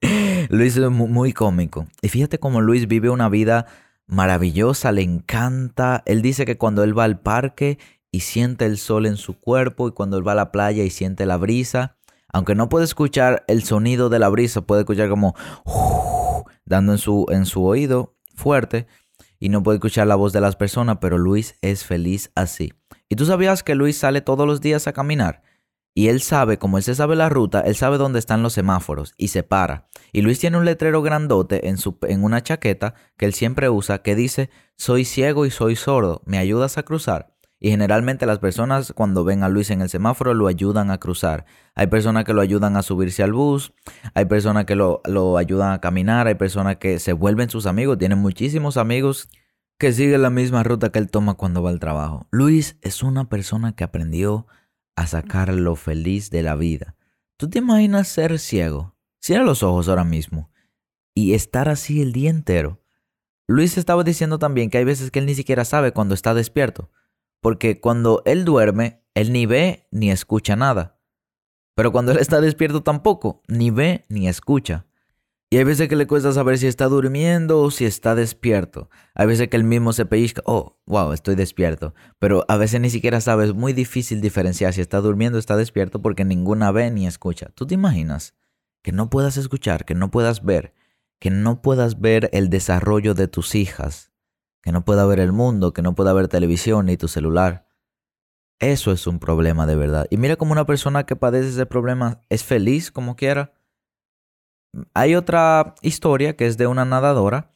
Luis 0.50 0.76
es 0.76 0.90
muy 0.90 1.32
cómico. 1.32 1.86
Y 2.00 2.08
fíjate 2.08 2.38
cómo 2.38 2.60
Luis 2.60 2.86
vive 2.86 3.10
una 3.10 3.28
vida 3.28 3.66
maravillosa, 4.06 4.92
le 4.92 5.02
encanta. 5.02 6.02
Él 6.06 6.22
dice 6.22 6.44
que 6.44 6.58
cuando 6.58 6.82
él 6.84 6.96
va 6.98 7.04
al 7.04 7.20
parque 7.20 7.78
y 8.10 8.20
siente 8.20 8.66
el 8.66 8.78
sol 8.78 9.06
en 9.06 9.16
su 9.16 9.38
cuerpo 9.38 9.88
y 9.88 9.92
cuando 9.92 10.18
él 10.18 10.26
va 10.26 10.32
a 10.32 10.36
la 10.36 10.52
playa 10.52 10.84
y 10.84 10.90
siente 10.90 11.26
la 11.26 11.36
brisa, 11.36 11.96
aunque 12.32 12.54
no 12.54 12.68
puede 12.68 12.84
escuchar 12.84 13.44
el 13.48 13.62
sonido 13.62 14.08
de 14.08 14.18
la 14.18 14.28
brisa, 14.28 14.62
puede 14.62 14.82
escuchar 14.82 15.08
como 15.08 15.34
dando 16.64 16.92
en 16.92 16.98
su, 16.98 17.26
en 17.30 17.46
su 17.46 17.64
oído 17.64 18.16
fuerte 18.34 18.86
y 19.38 19.48
no 19.48 19.62
puede 19.62 19.76
escuchar 19.76 20.06
la 20.06 20.16
voz 20.16 20.32
de 20.32 20.40
las 20.40 20.56
personas, 20.56 20.98
pero 21.00 21.18
Luis 21.18 21.56
es 21.60 21.84
feliz 21.84 22.30
así. 22.34 22.72
¿Y 23.08 23.16
tú 23.16 23.26
sabías 23.26 23.62
que 23.62 23.74
Luis 23.74 23.98
sale 23.98 24.20
todos 24.20 24.46
los 24.46 24.60
días 24.60 24.86
a 24.86 24.92
caminar? 24.92 25.42
Y 25.96 26.08
él 26.08 26.20
sabe, 26.20 26.58
como 26.58 26.76
él 26.76 26.82
se 26.82 26.96
sabe 26.96 27.14
la 27.14 27.28
ruta, 27.28 27.60
él 27.60 27.76
sabe 27.76 27.98
dónde 27.98 28.18
están 28.18 28.42
los 28.42 28.52
semáforos 28.52 29.14
y 29.16 29.28
se 29.28 29.44
para. 29.44 29.88
Y 30.12 30.22
Luis 30.22 30.40
tiene 30.40 30.58
un 30.58 30.64
letrero 30.64 31.02
grandote 31.02 31.68
en, 31.68 31.78
su, 31.78 31.96
en 32.02 32.24
una 32.24 32.42
chaqueta 32.42 32.94
que 33.16 33.26
él 33.26 33.32
siempre 33.32 33.70
usa 33.70 34.02
que 34.02 34.16
dice, 34.16 34.50
soy 34.76 35.04
ciego 35.04 35.46
y 35.46 35.50
soy 35.50 35.76
sordo, 35.76 36.22
¿me 36.26 36.38
ayudas 36.38 36.78
a 36.78 36.82
cruzar? 36.82 37.34
Y 37.60 37.70
generalmente 37.70 38.26
las 38.26 38.40
personas 38.40 38.92
cuando 38.92 39.24
ven 39.24 39.44
a 39.44 39.48
Luis 39.48 39.70
en 39.70 39.80
el 39.80 39.88
semáforo 39.88 40.34
lo 40.34 40.48
ayudan 40.48 40.90
a 40.90 40.98
cruzar. 40.98 41.46
Hay 41.76 41.86
personas 41.86 42.24
que 42.24 42.34
lo 42.34 42.42
ayudan 42.42 42.76
a 42.76 42.82
subirse 42.82 43.22
al 43.22 43.32
bus, 43.32 43.72
hay 44.14 44.24
personas 44.24 44.64
que 44.64 44.74
lo, 44.74 45.00
lo 45.04 45.38
ayudan 45.38 45.72
a 45.72 45.80
caminar, 45.80 46.26
hay 46.26 46.34
personas 46.34 46.76
que 46.76 46.98
se 46.98 47.12
vuelven 47.12 47.48
sus 47.50 47.66
amigos, 47.66 47.98
tienen 47.98 48.18
muchísimos 48.18 48.76
amigos 48.76 49.28
que 49.78 49.92
siguen 49.92 50.22
la 50.22 50.30
misma 50.30 50.64
ruta 50.64 50.90
que 50.90 50.98
él 50.98 51.10
toma 51.10 51.34
cuando 51.34 51.62
va 51.62 51.70
al 51.70 51.80
trabajo. 51.80 52.26
Luis 52.32 52.76
es 52.82 53.02
una 53.02 53.28
persona 53.28 53.74
que 53.74 53.84
aprendió 53.84 54.46
a 54.96 55.06
sacar 55.06 55.52
lo 55.52 55.76
feliz 55.76 56.30
de 56.30 56.42
la 56.42 56.54
vida. 56.54 56.96
¿Tú 57.36 57.48
te 57.48 57.58
imaginas 57.58 58.08
ser 58.08 58.38
ciego? 58.38 58.96
Cierra 59.20 59.44
los 59.44 59.62
ojos 59.62 59.88
ahora 59.88 60.04
mismo 60.04 60.50
y 61.14 61.34
estar 61.34 61.68
así 61.68 62.02
el 62.02 62.12
día 62.12 62.30
entero. 62.30 62.82
Luis 63.46 63.76
estaba 63.76 64.04
diciendo 64.04 64.38
también 64.38 64.70
que 64.70 64.78
hay 64.78 64.84
veces 64.84 65.10
que 65.10 65.18
él 65.18 65.26
ni 65.26 65.34
siquiera 65.34 65.64
sabe 65.64 65.92
cuando 65.92 66.14
está 66.14 66.34
despierto. 66.34 66.90
Porque 67.40 67.80
cuando 67.80 68.22
él 68.24 68.44
duerme, 68.44 69.04
él 69.14 69.32
ni 69.32 69.46
ve 69.46 69.86
ni 69.90 70.10
escucha 70.10 70.56
nada. 70.56 71.00
Pero 71.74 71.92
cuando 71.92 72.12
él 72.12 72.18
está 72.18 72.40
despierto 72.40 72.82
tampoco, 72.82 73.42
ni 73.48 73.70
ve 73.70 74.06
ni 74.08 74.28
escucha. 74.28 74.86
Y 75.50 75.58
hay 75.58 75.64
veces 75.64 75.88
que 75.88 75.96
le 75.96 76.06
cuesta 76.06 76.32
saber 76.32 76.58
si 76.58 76.66
está 76.66 76.86
durmiendo 76.86 77.60
o 77.60 77.70
si 77.70 77.84
está 77.84 78.14
despierto. 78.14 78.90
Hay 79.14 79.26
veces 79.26 79.48
que 79.48 79.56
él 79.56 79.64
mismo 79.64 79.92
se 79.92 80.04
pellizca, 80.04 80.42
oh, 80.46 80.78
wow, 80.86 81.12
estoy 81.12 81.36
despierto. 81.36 81.94
Pero 82.18 82.44
a 82.48 82.56
veces 82.56 82.80
ni 82.80 82.90
siquiera 82.90 83.20
sabe, 83.20 83.44
es 83.44 83.54
muy 83.54 83.72
difícil 83.72 84.20
diferenciar 84.20 84.72
si 84.72 84.80
está 84.80 85.00
durmiendo 85.00 85.36
o 85.36 85.38
está 85.38 85.56
despierto 85.56 86.02
porque 86.02 86.24
ninguna 86.24 86.72
ve 86.72 86.90
ni 86.90 87.06
escucha. 87.06 87.50
¿Tú 87.54 87.66
te 87.66 87.74
imaginas 87.74 88.34
que 88.84 88.92
no 88.92 89.08
puedas 89.08 89.38
escuchar, 89.38 89.86
que 89.86 89.94
no 89.94 90.10
puedas 90.10 90.44
ver, 90.44 90.74
que 91.18 91.30
no 91.30 91.62
puedas 91.62 92.00
ver 92.00 92.28
el 92.34 92.50
desarrollo 92.50 93.14
de 93.14 93.28
tus 93.28 93.54
hijas, 93.54 94.12
que 94.60 94.72
no 94.72 94.84
pueda 94.84 95.06
ver 95.06 95.20
el 95.20 95.32
mundo, 95.32 95.72
que 95.72 95.80
no 95.80 95.94
pueda 95.94 96.12
ver 96.12 96.28
televisión 96.28 96.86
ni 96.86 96.98
tu 96.98 97.08
celular. 97.08 97.66
Eso 98.58 98.92
es 98.92 99.06
un 99.06 99.18
problema 99.18 99.66
de 99.66 99.74
verdad. 99.74 100.06
Y 100.10 100.18
mira 100.18 100.36
como 100.36 100.52
una 100.52 100.66
persona 100.66 101.06
que 101.06 101.16
padece 101.16 101.48
ese 101.48 101.64
problema 101.64 102.20
es 102.28 102.44
feliz 102.44 102.92
como 102.92 103.16
quiera. 103.16 103.53
Hay 104.94 105.14
otra 105.14 105.74
historia 105.82 106.36
que 106.36 106.46
es 106.46 106.56
de 106.56 106.66
una 106.66 106.84
nadadora. 106.84 107.50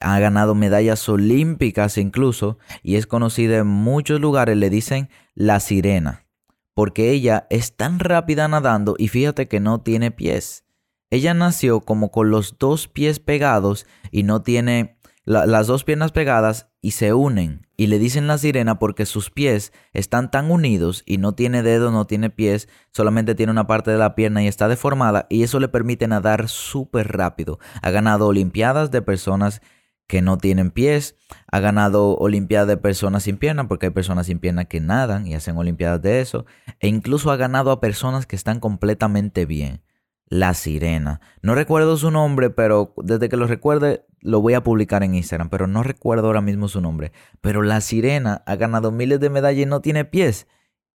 Ha 0.00 0.18
ganado 0.18 0.54
medallas 0.54 1.08
olímpicas 1.08 1.98
incluso 1.98 2.58
y 2.82 2.96
es 2.96 3.06
conocida 3.06 3.58
en 3.58 3.66
muchos 3.66 4.20
lugares. 4.20 4.56
Le 4.56 4.70
dicen 4.70 5.08
la 5.34 5.60
sirena. 5.60 6.26
Porque 6.74 7.10
ella 7.10 7.46
es 7.50 7.76
tan 7.76 7.98
rápida 7.98 8.46
nadando 8.46 8.94
y 8.98 9.08
fíjate 9.08 9.48
que 9.48 9.58
no 9.58 9.80
tiene 9.80 10.10
pies. 10.10 10.64
Ella 11.10 11.34
nació 11.34 11.80
como 11.80 12.10
con 12.10 12.30
los 12.30 12.58
dos 12.58 12.86
pies 12.86 13.18
pegados 13.18 13.86
y 14.10 14.24
no 14.24 14.42
tiene 14.42 14.97
las 15.28 15.66
dos 15.66 15.84
piernas 15.84 16.10
pegadas 16.10 16.70
y 16.80 16.92
se 16.92 17.12
unen 17.12 17.66
y 17.76 17.88
le 17.88 17.98
dicen 17.98 18.26
la 18.26 18.38
sirena 18.38 18.78
porque 18.78 19.04
sus 19.04 19.30
pies 19.30 19.74
están 19.92 20.30
tan 20.30 20.50
unidos 20.50 21.02
y 21.04 21.18
no 21.18 21.32
tiene 21.32 21.62
dedos, 21.62 21.92
no 21.92 22.06
tiene 22.06 22.30
pies, 22.30 22.66
solamente 22.92 23.34
tiene 23.34 23.52
una 23.52 23.66
parte 23.66 23.90
de 23.90 23.98
la 23.98 24.14
pierna 24.14 24.42
y 24.42 24.46
está 24.46 24.68
deformada 24.68 25.26
y 25.28 25.42
eso 25.42 25.60
le 25.60 25.68
permite 25.68 26.08
nadar 26.08 26.48
súper 26.48 27.14
rápido. 27.14 27.58
Ha 27.82 27.90
ganado 27.90 28.26
olimpiadas 28.26 28.90
de 28.90 29.02
personas 29.02 29.60
que 30.06 30.22
no 30.22 30.38
tienen 30.38 30.70
pies, 30.70 31.14
ha 31.52 31.60
ganado 31.60 32.16
olimpiadas 32.16 32.68
de 32.68 32.78
personas 32.78 33.24
sin 33.24 33.36
pierna 33.36 33.68
porque 33.68 33.86
hay 33.86 33.92
personas 33.92 34.26
sin 34.28 34.38
pierna 34.38 34.64
que 34.64 34.80
nadan 34.80 35.26
y 35.26 35.34
hacen 35.34 35.58
olimpiadas 35.58 36.00
de 36.00 36.22
eso 36.22 36.46
e 36.80 36.88
incluso 36.88 37.30
ha 37.30 37.36
ganado 37.36 37.70
a 37.70 37.80
personas 37.80 38.26
que 38.26 38.36
están 38.36 38.60
completamente 38.60 39.44
bien. 39.44 39.82
La 40.30 40.52
Sirena. 40.52 41.20
No 41.40 41.54
recuerdo 41.54 41.96
su 41.96 42.10
nombre, 42.10 42.50
pero 42.50 42.92
desde 42.98 43.30
que 43.30 43.38
lo 43.38 43.46
recuerde 43.46 44.04
lo 44.20 44.40
voy 44.40 44.54
a 44.54 44.62
publicar 44.62 45.02
en 45.02 45.14
Instagram, 45.14 45.50
pero 45.50 45.66
no 45.66 45.82
recuerdo 45.82 46.26
ahora 46.26 46.40
mismo 46.40 46.68
su 46.68 46.80
nombre. 46.80 47.12
Pero 47.40 47.62
La 47.62 47.80
Sirena 47.80 48.42
ha 48.46 48.56
ganado 48.56 48.90
miles 48.90 49.20
de 49.20 49.30
medallas 49.30 49.62
y 49.62 49.66
no 49.66 49.80
tiene 49.80 50.04
pies. 50.04 50.46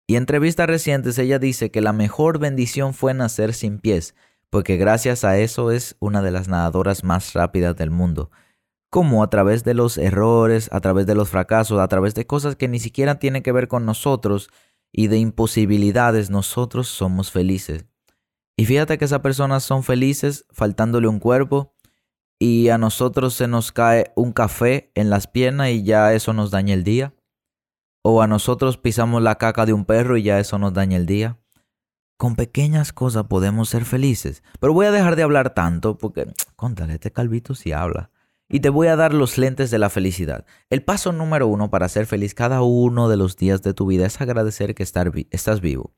Y 0.05 0.15
en 0.15 0.23
entrevistas 0.23 0.67
recientes 0.67 1.17
ella 1.17 1.39
dice 1.39 1.71
que 1.71 1.81
la 1.81 1.93
mejor 1.93 2.39
bendición 2.39 2.93
fue 2.93 3.13
nacer 3.13 3.53
sin 3.53 3.79
pies, 3.79 4.15
porque 4.49 4.77
gracias 4.77 5.23
a 5.23 5.37
eso 5.37 5.71
es 5.71 5.95
una 5.99 6.21
de 6.21 6.31
las 6.31 6.47
nadadoras 6.47 7.03
más 7.03 7.33
rápidas 7.33 7.75
del 7.75 7.89
mundo. 7.89 8.29
Como 8.89 9.23
a 9.23 9.29
través 9.29 9.63
de 9.63 9.73
los 9.73 9.97
errores, 9.97 10.69
a 10.71 10.81
través 10.81 11.07
de 11.07 11.15
los 11.15 11.29
fracasos, 11.29 11.79
a 11.79 11.87
través 11.87 12.13
de 12.15 12.27
cosas 12.27 12.55
que 12.55 12.67
ni 12.67 12.79
siquiera 12.79 13.17
tienen 13.17 13.43
que 13.43 13.51
ver 13.51 13.67
con 13.67 13.85
nosotros 13.85 14.49
y 14.91 15.07
de 15.07 15.17
imposibilidades, 15.17 16.29
nosotros 16.29 16.87
somos 16.87 17.31
felices. 17.31 17.85
Y 18.55 18.65
fíjate 18.65 18.97
que 18.97 19.05
esas 19.05 19.21
personas 19.21 19.63
son 19.63 19.83
felices 19.83 20.45
faltándole 20.51 21.07
un 21.07 21.19
cuerpo 21.19 21.73
y 22.45 22.67
a 22.67 22.77
nosotros 22.77 23.35
se 23.35 23.47
nos 23.47 23.71
cae 23.71 24.11
un 24.17 24.33
café 24.33 24.91
en 24.95 25.09
las 25.09 25.27
piernas 25.27 25.69
y 25.69 25.83
ya 25.83 26.13
eso 26.13 26.33
nos 26.33 26.51
daña 26.51 26.73
el 26.73 26.83
día. 26.83 27.13
O 28.01 28.21
a 28.21 28.27
nosotros 28.27 28.75
pisamos 28.75 29.21
la 29.21 29.35
caca 29.35 29.65
de 29.65 29.71
un 29.71 29.85
perro 29.85 30.17
y 30.17 30.23
ya 30.23 30.41
eso 30.41 30.59
nos 30.59 30.73
daña 30.73 30.97
el 30.97 31.05
día. 31.05 31.39
Con 32.17 32.35
pequeñas 32.35 32.91
cosas 32.91 33.27
podemos 33.27 33.69
ser 33.69 33.85
felices. 33.85 34.43
Pero 34.59 34.73
voy 34.73 34.87
a 34.87 34.91
dejar 34.91 35.15
de 35.15 35.23
hablar 35.23 35.53
tanto 35.53 35.97
porque, 35.97 36.33
contale, 36.57 36.95
este 36.95 37.13
calvito 37.13 37.55
si 37.55 37.71
habla. 37.71 38.11
Y 38.49 38.59
te 38.59 38.67
voy 38.67 38.87
a 38.87 38.97
dar 38.97 39.13
los 39.13 39.37
lentes 39.37 39.71
de 39.71 39.79
la 39.79 39.89
felicidad. 39.89 40.45
El 40.69 40.83
paso 40.83 41.13
número 41.13 41.47
uno 41.47 41.69
para 41.69 41.87
ser 41.87 42.07
feliz 42.07 42.35
cada 42.35 42.61
uno 42.61 43.07
de 43.07 43.15
los 43.15 43.37
días 43.37 43.61
de 43.61 43.73
tu 43.73 43.85
vida 43.85 44.05
es 44.05 44.19
agradecer 44.19 44.75
que 44.75 44.83
estás 44.83 45.61
vivo. 45.61 45.93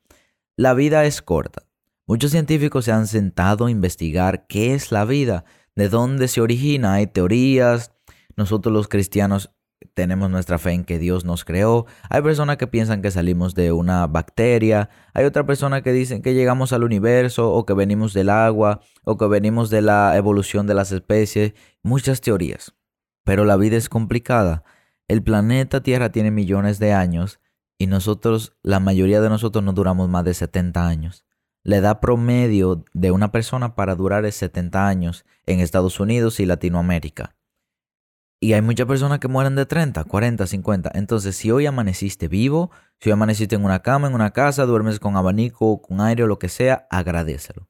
La 0.54 0.74
vida 0.74 1.06
es 1.06 1.22
corta. 1.22 1.64
Muchos 2.06 2.30
científicos 2.30 2.84
se 2.84 2.92
han 2.92 3.08
sentado 3.08 3.66
a 3.66 3.70
investigar 3.72 4.46
qué 4.46 4.74
es 4.74 4.92
la 4.92 5.04
vida, 5.04 5.44
de 5.76 5.88
dónde 5.88 6.28
se 6.28 6.40
origina. 6.40 6.94
Hay 6.94 7.06
teorías. 7.06 7.92
Nosotros 8.36 8.72
los 8.72 8.88
cristianos 8.88 9.52
tenemos 9.94 10.30
nuestra 10.30 10.58
fe 10.58 10.72
en 10.72 10.84
que 10.84 10.98
Dios 10.98 11.24
nos 11.24 11.44
creó. 11.44 11.86
Hay 12.10 12.22
personas 12.22 12.56
que 12.56 12.66
piensan 12.66 13.02
que 13.02 13.10
salimos 13.10 13.54
de 13.54 13.72
una 13.72 14.06
bacteria. 14.06 14.90
Hay 15.14 15.24
otra 15.24 15.46
persona 15.46 15.82
que 15.82 15.92
dicen 15.92 16.22
que 16.22 16.34
llegamos 16.34 16.72
al 16.72 16.82
universo 16.82 17.52
o 17.52 17.64
que 17.66 17.74
venimos 17.74 18.12
del 18.12 18.30
agua 18.30 18.80
o 19.04 19.16
que 19.16 19.26
venimos 19.26 19.70
de 19.70 19.82
la 19.82 20.16
evolución 20.16 20.66
de 20.66 20.74
las 20.74 20.92
especies. 20.92 21.54
Muchas 21.82 22.20
teorías. 22.20 22.74
Pero 23.24 23.44
la 23.44 23.56
vida 23.56 23.76
es 23.76 23.88
complicada. 23.88 24.64
El 25.08 25.22
planeta 25.22 25.82
Tierra 25.82 26.10
tiene 26.10 26.30
millones 26.30 26.78
de 26.78 26.92
años 26.92 27.40
y 27.78 27.86
nosotros, 27.86 28.56
la 28.62 28.80
mayoría 28.80 29.20
de 29.20 29.28
nosotros 29.28 29.62
no 29.62 29.72
duramos 29.72 30.08
más 30.08 30.24
de 30.24 30.34
70 30.34 30.86
años. 30.86 31.25
La 31.66 31.78
edad 31.78 31.98
promedio 31.98 32.84
de 32.94 33.10
una 33.10 33.32
persona 33.32 33.74
para 33.74 33.96
durar 33.96 34.24
es 34.24 34.36
70 34.36 34.86
años 34.86 35.24
en 35.46 35.58
Estados 35.58 35.98
Unidos 35.98 36.38
y 36.38 36.46
Latinoamérica. 36.46 37.34
Y 38.38 38.52
hay 38.52 38.62
muchas 38.62 38.86
personas 38.86 39.18
que 39.18 39.26
mueren 39.26 39.56
de 39.56 39.66
30, 39.66 40.04
40, 40.04 40.46
50. 40.46 40.92
Entonces, 40.94 41.34
si 41.34 41.50
hoy 41.50 41.66
amaneciste 41.66 42.28
vivo, 42.28 42.70
si 43.00 43.08
hoy 43.08 43.14
amaneciste 43.14 43.56
en 43.56 43.64
una 43.64 43.82
cama, 43.82 44.06
en 44.06 44.14
una 44.14 44.30
casa, 44.30 44.64
duermes 44.64 45.00
con 45.00 45.16
abanico, 45.16 45.82
con 45.82 46.00
aire 46.00 46.22
o 46.22 46.28
lo 46.28 46.38
que 46.38 46.48
sea, 46.48 46.86
agradecelo. 46.88 47.68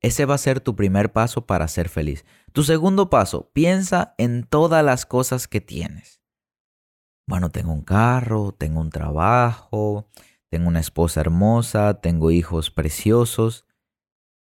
Ese 0.00 0.24
va 0.24 0.36
a 0.36 0.38
ser 0.38 0.60
tu 0.60 0.76
primer 0.76 1.10
paso 1.10 1.44
para 1.44 1.66
ser 1.66 1.88
feliz. 1.88 2.24
Tu 2.52 2.62
segundo 2.62 3.10
paso, 3.10 3.50
piensa 3.52 4.14
en 4.18 4.44
todas 4.44 4.84
las 4.84 5.04
cosas 5.04 5.48
que 5.48 5.60
tienes. 5.60 6.20
Bueno, 7.26 7.50
tengo 7.50 7.72
un 7.72 7.82
carro, 7.82 8.52
tengo 8.52 8.80
un 8.80 8.90
trabajo, 8.90 10.06
tengo 10.52 10.68
una 10.68 10.80
esposa 10.80 11.22
hermosa, 11.22 11.94
tengo 12.02 12.30
hijos 12.30 12.70
preciosos. 12.70 13.64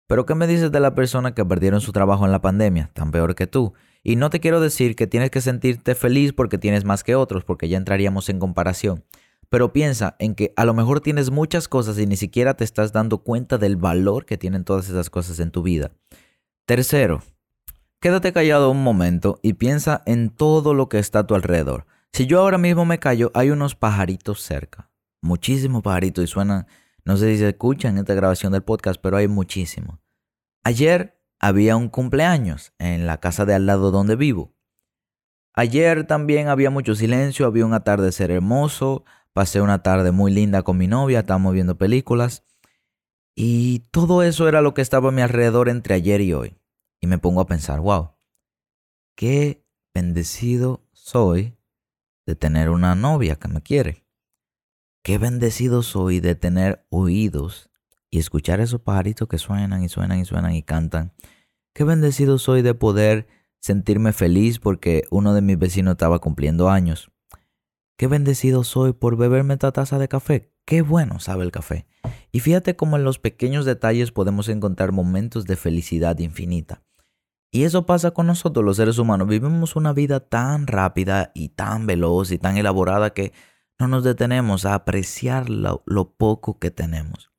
Pero 0.08 0.26
¿qué 0.26 0.34
me 0.34 0.48
dices 0.48 0.72
de 0.72 0.80
la 0.80 0.96
persona 0.96 1.36
que 1.36 1.46
perdieron 1.46 1.82
su 1.82 1.92
trabajo 1.92 2.26
en 2.26 2.32
la 2.32 2.42
pandemia, 2.42 2.90
tan 2.96 3.12
peor 3.12 3.36
que 3.36 3.46
tú? 3.46 3.76
Y 4.02 4.16
no 4.16 4.32
te 4.32 4.40
quiero 4.40 4.60
decir 4.60 4.96
que 4.96 5.06
tienes 5.06 5.30
que 5.30 5.40
sentirte 5.40 5.94
feliz 5.94 6.34
porque 6.34 6.58
tienes 6.58 6.84
más 6.84 7.04
que 7.04 7.14
otros, 7.14 7.44
porque 7.44 7.70
ya 7.70 7.78
entraríamos 7.78 8.28
en 8.30 8.40
comparación. 8.40 9.04
Pero 9.50 9.72
piensa 9.72 10.16
en 10.18 10.34
que 10.34 10.52
a 10.56 10.66
lo 10.66 10.74
mejor 10.74 11.00
tienes 11.00 11.30
muchas 11.30 11.68
cosas 11.68 12.00
y 12.00 12.08
ni 12.08 12.18
siquiera 12.18 12.56
te 12.56 12.64
estás 12.64 12.92
dando 12.92 13.20
cuenta 13.20 13.60
del 13.60 13.76
valor 13.76 14.26
que 14.26 14.40
tienen 14.40 14.64
todas 14.64 14.90
esas 14.90 15.12
cosas 15.12 15.40
en 15.40 15.52
tu 15.52 15.62
vida. 15.62 15.92
Tercero, 16.66 17.22
quédate 18.02 18.34
callado 18.34 18.72
un 18.72 18.82
momento 18.82 19.38
y 19.44 19.54
piensa 19.54 20.02
en 20.08 20.32
todo 20.32 20.74
lo 20.74 20.90
que 20.90 20.98
está 20.98 21.20
a 21.20 21.28
tu 21.28 21.36
alrededor. 21.36 21.86
Si 22.12 22.26
yo 22.26 22.40
ahora 22.40 22.58
mismo 22.58 22.84
me 22.84 22.98
callo, 22.98 23.30
hay 23.36 23.52
unos 23.52 23.76
pajaritos 23.76 24.42
cerca. 24.42 24.90
Muchísimos 25.24 25.82
pajaritos 25.82 26.24
y 26.24 26.28
suenan, 26.28 26.68
no 27.04 27.18
sé 27.18 27.34
si 27.34 27.40
se 27.40 27.50
escuchan 27.50 27.96
en 27.96 28.02
esta 28.02 28.14
grabación 28.14 28.54
del 28.54 28.62
podcast, 28.62 29.02
pero 29.02 29.18
hay 29.18 29.28
muchísimos. 29.28 29.98
Ayer 30.64 31.20
había 31.40 31.76
un 31.76 31.90
cumpleaños 31.90 32.74
en 32.78 33.08
la 33.08 33.20
casa 33.20 33.46
de 33.46 33.56
al 33.56 33.66
lado 33.66 33.90
donde 33.90 34.16
vivo. 34.16 34.54
Ayer 35.56 36.06
también 36.06 36.48
había 36.48 36.70
mucho 36.70 36.94
silencio, 36.94 37.48
había 37.48 37.66
un 37.66 37.74
atardecer 37.74 38.30
hermoso, 38.30 39.04
Pasé 39.34 39.62
una 39.62 39.82
tarde 39.82 40.12
muy 40.12 40.32
linda 40.32 40.62
con 40.62 40.78
mi 40.78 40.88
novia, 40.88 41.22
estábamos 41.22 41.54
viendo 41.54 41.76
películas. 41.76 42.46
Y 43.36 43.80
todo 43.90 44.22
eso 44.22 44.48
era 44.48 44.62
lo 44.62 44.76
que 44.76 44.84
estaba 44.84 45.10
a 45.10 45.12
mi 45.12 45.24
alrededor 45.24 45.70
entre 45.70 45.96
ayer 45.96 46.22
y 46.22 46.34
hoy. 46.34 46.56
Y 47.02 47.08
me 47.08 47.18
pongo 47.18 47.42
a 47.42 47.48
pensar, 47.48 47.80
wow, 47.80 48.12
qué 49.16 49.66
bendecido 49.92 50.88
soy 50.92 51.58
de 52.28 52.36
tener 52.36 52.70
una 52.70 52.94
novia 52.94 53.36
que 53.38 53.48
me 53.48 53.62
quiere. 53.62 54.03
Qué 55.04 55.18
bendecido 55.18 55.84
soy 55.84 56.22
de 56.22 56.34
tener 56.34 56.86
oídos 56.90 57.70
y 58.10 58.20
escuchar 58.20 58.62
esos 58.62 58.80
pajaritos 58.80 59.28
que 59.28 59.38
suenan 59.38 59.84
y 59.84 59.90
suenan 59.90 60.20
y 60.20 60.24
suenan 60.24 60.56
y 60.56 60.64
cantan. 60.64 61.12
Qué 61.74 61.84
bendecido 61.84 62.38
soy 62.38 62.62
de 62.62 62.74
poder 62.74 63.28
sentirme 63.60 64.14
feliz 64.14 64.60
porque 64.60 65.04
uno 65.12 65.34
de 65.34 65.42
mis 65.42 65.60
vecinos 65.60 65.92
estaba 65.94 66.20
cumpliendo 66.20 66.70
años. 66.70 67.12
Qué 67.98 68.08
bendecido 68.08 68.64
soy 68.64 68.94
por 68.94 69.18
beberme 69.18 69.56
esta 69.56 69.74
taza 69.74 70.00
de 70.00 70.08
café. 70.08 70.54
Qué 70.66 70.82
bueno 70.82 71.20
sabe 71.20 71.44
el 71.44 71.52
café. 71.52 71.86
Y 72.32 72.40
fíjate 72.40 72.78
cómo 72.78 72.96
en 72.96 73.04
los 73.04 73.20
pequeños 73.20 73.66
detalles 73.66 74.14
podemos 74.14 74.48
encontrar 74.48 74.94
momentos 74.94 75.44
de 75.44 75.58
felicidad 75.58 76.18
infinita. 76.20 76.82
Y 77.52 77.66
eso 77.66 77.86
pasa 77.86 78.12
con 78.12 78.28
nosotros 78.28 78.64
los 78.64 78.78
seres 78.78 78.98
humanos. 79.00 79.28
Vivimos 79.28 79.76
una 79.76 79.92
vida 79.92 80.22
tan 80.22 80.66
rápida 80.66 81.32
y 81.36 81.50
tan 81.50 81.88
veloz 81.88 82.32
y 82.32 82.38
tan 82.38 82.56
elaborada 82.56 83.10
que 83.10 83.34
no 83.80 83.88
nos 83.88 84.04
detenemos 84.04 84.66
a 84.66 84.76
apreciar 84.76 85.50
lo, 85.50 85.84
poco 86.18 86.60
que 86.60 86.72
tenemos. 86.72 87.32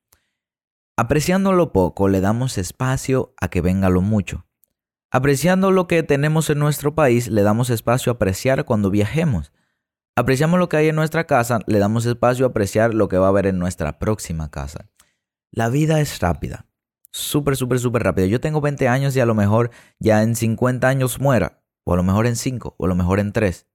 Apreciando 0.97 1.53
lo 1.53 1.73
poco, 1.73 2.09
le 2.09 2.21
damos 2.21 2.59
espacio 2.59 3.35
a 3.41 3.49
que 3.49 3.61
venga 3.61 3.89
lo 3.89 4.01
mucho. 4.01 4.47
Apreciando 5.11 5.71
lo 5.71 5.87
que 5.87 6.03
tenemos 6.03 6.51
en 6.51 6.59
nuestro 6.59 6.95
país, 6.95 7.29
le 7.29 7.43
damos 7.43 7.71
espacio 7.71 8.13
a 8.13 8.15
apreciar 8.15 8.65
cuando 8.65 8.91
viajemos. 8.91 9.53
Apreciamos 10.17 10.61
lo 10.61 10.69
que 10.69 10.77
hay 10.77 10.89
en 10.89 10.97
nuestra 10.97 11.27
casa, 11.27 11.61
le 11.67 11.79
damos 11.79 12.07
espacio 12.07 12.47
a 12.47 12.51
apreciar 12.51 12.95
lo 12.95 13.09
que 13.09 13.19
va 13.19 13.27
a 13.27 13.31
haber 13.31 13.47
en 13.47 13.59
nuestra 13.59 13.99
próxima 13.99 14.51
casa. 14.51 14.91
La 15.51 15.69
vida 15.69 16.01
es 16.01 16.21
rápida, 16.21 16.67
súper, 17.11 17.57
súper, 17.57 17.79
súper 17.79 18.03
rápida. 18.03 18.27
Yo 18.27 18.41
tengo 18.41 18.61
20 18.61 18.89
años 18.89 19.17
y 19.17 19.21
a 19.21 19.27
lo 19.27 19.35
mejor 19.35 19.71
ya 19.99 20.23
en 20.23 20.37
50 20.37 20.87
años 20.87 21.21
muera, 21.21 21.63
o 21.85 21.95
a 21.95 21.97
lo 21.97 22.03
mejor 22.03 22.27
en 22.27 22.37
5, 22.37 22.75
o 22.77 22.85
a 22.85 22.89
lo 22.89 22.95
mejor 22.95 23.21
en 23.21 23.33
3. 23.33 23.67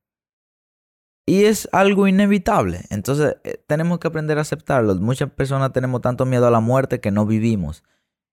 Y 1.29 1.45
es 1.45 1.69
algo 1.71 2.07
inevitable. 2.07 2.81
Entonces 2.89 3.35
eh, 3.43 3.61
tenemos 3.67 3.99
que 3.99 4.07
aprender 4.07 4.37
a 4.37 4.41
aceptarlo. 4.41 4.95
Muchas 4.95 5.29
personas 5.29 5.71
tenemos 5.73 6.01
tanto 6.01 6.25
miedo 6.25 6.47
a 6.47 6.51
la 6.51 6.59
muerte 6.59 6.99
que 6.99 7.11
no 7.11 7.25
vivimos. 7.25 7.83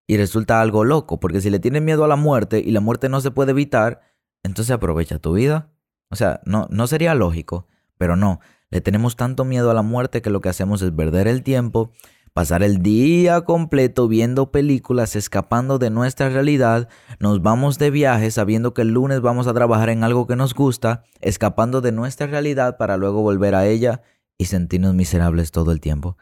Y 0.06 0.16
resulta 0.16 0.60
algo 0.60 0.84
loco, 0.84 1.18
porque 1.18 1.40
si 1.40 1.50
le 1.50 1.58
tienes 1.58 1.82
miedo 1.82 2.04
a 2.04 2.08
la 2.08 2.16
muerte 2.16 2.60
y 2.60 2.70
la 2.70 2.80
muerte 2.80 3.08
no 3.08 3.20
se 3.20 3.32
puede 3.32 3.50
evitar, 3.50 4.00
entonces 4.44 4.70
aprovecha 4.70 5.18
tu 5.18 5.32
vida. 5.32 5.68
O 6.10 6.16
sea, 6.16 6.40
no, 6.44 6.68
no 6.70 6.86
sería 6.86 7.14
lógico 7.14 7.66
pero 7.98 8.16
no, 8.16 8.40
le 8.70 8.80
tenemos 8.80 9.16
tanto 9.16 9.44
miedo 9.44 9.70
a 9.70 9.74
la 9.74 9.82
muerte 9.82 10.22
que 10.22 10.30
lo 10.30 10.40
que 10.40 10.48
hacemos 10.48 10.82
es 10.82 10.90
perder 10.90 11.28
el 11.28 11.42
tiempo, 11.42 11.92
pasar 12.36 12.62
el 12.62 12.82
día 12.82 13.40
completo 13.46 14.08
viendo 14.08 14.50
películas, 14.50 15.16
escapando 15.16 15.78
de 15.78 15.88
nuestra 15.88 16.28
realidad, 16.28 16.86
nos 17.18 17.40
vamos 17.40 17.78
de 17.78 17.90
viaje 17.90 18.30
sabiendo 18.30 18.74
que 18.74 18.82
el 18.82 18.88
lunes 18.88 19.22
vamos 19.22 19.46
a 19.46 19.54
trabajar 19.54 19.88
en 19.88 20.04
algo 20.04 20.26
que 20.26 20.36
nos 20.36 20.52
gusta, 20.52 21.02
escapando 21.22 21.80
de 21.80 21.92
nuestra 21.92 22.26
realidad 22.26 22.76
para 22.76 22.98
luego 22.98 23.22
volver 23.22 23.54
a 23.54 23.66
ella 23.66 24.02
y 24.36 24.44
sentirnos 24.44 24.92
miserables 24.92 25.50
todo 25.50 25.72
el 25.72 25.80
tiempo. 25.80 26.18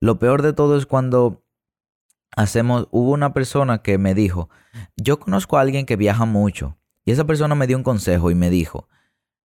Lo 0.00 0.18
peor 0.18 0.42
de 0.42 0.52
todo 0.52 0.76
es 0.76 0.84
cuando 0.84 1.44
hacemos, 2.34 2.88
hubo 2.90 3.12
una 3.12 3.32
persona 3.32 3.82
que 3.82 3.98
me 3.98 4.16
dijo, 4.16 4.50
yo 4.96 5.20
conozco 5.20 5.58
a 5.58 5.60
alguien 5.60 5.86
que 5.86 5.94
viaja 5.94 6.24
mucho, 6.24 6.76
y 7.04 7.12
esa 7.12 7.24
persona 7.24 7.54
me 7.54 7.68
dio 7.68 7.76
un 7.76 7.84
consejo 7.84 8.32
y 8.32 8.34
me 8.34 8.50
dijo, 8.50 8.88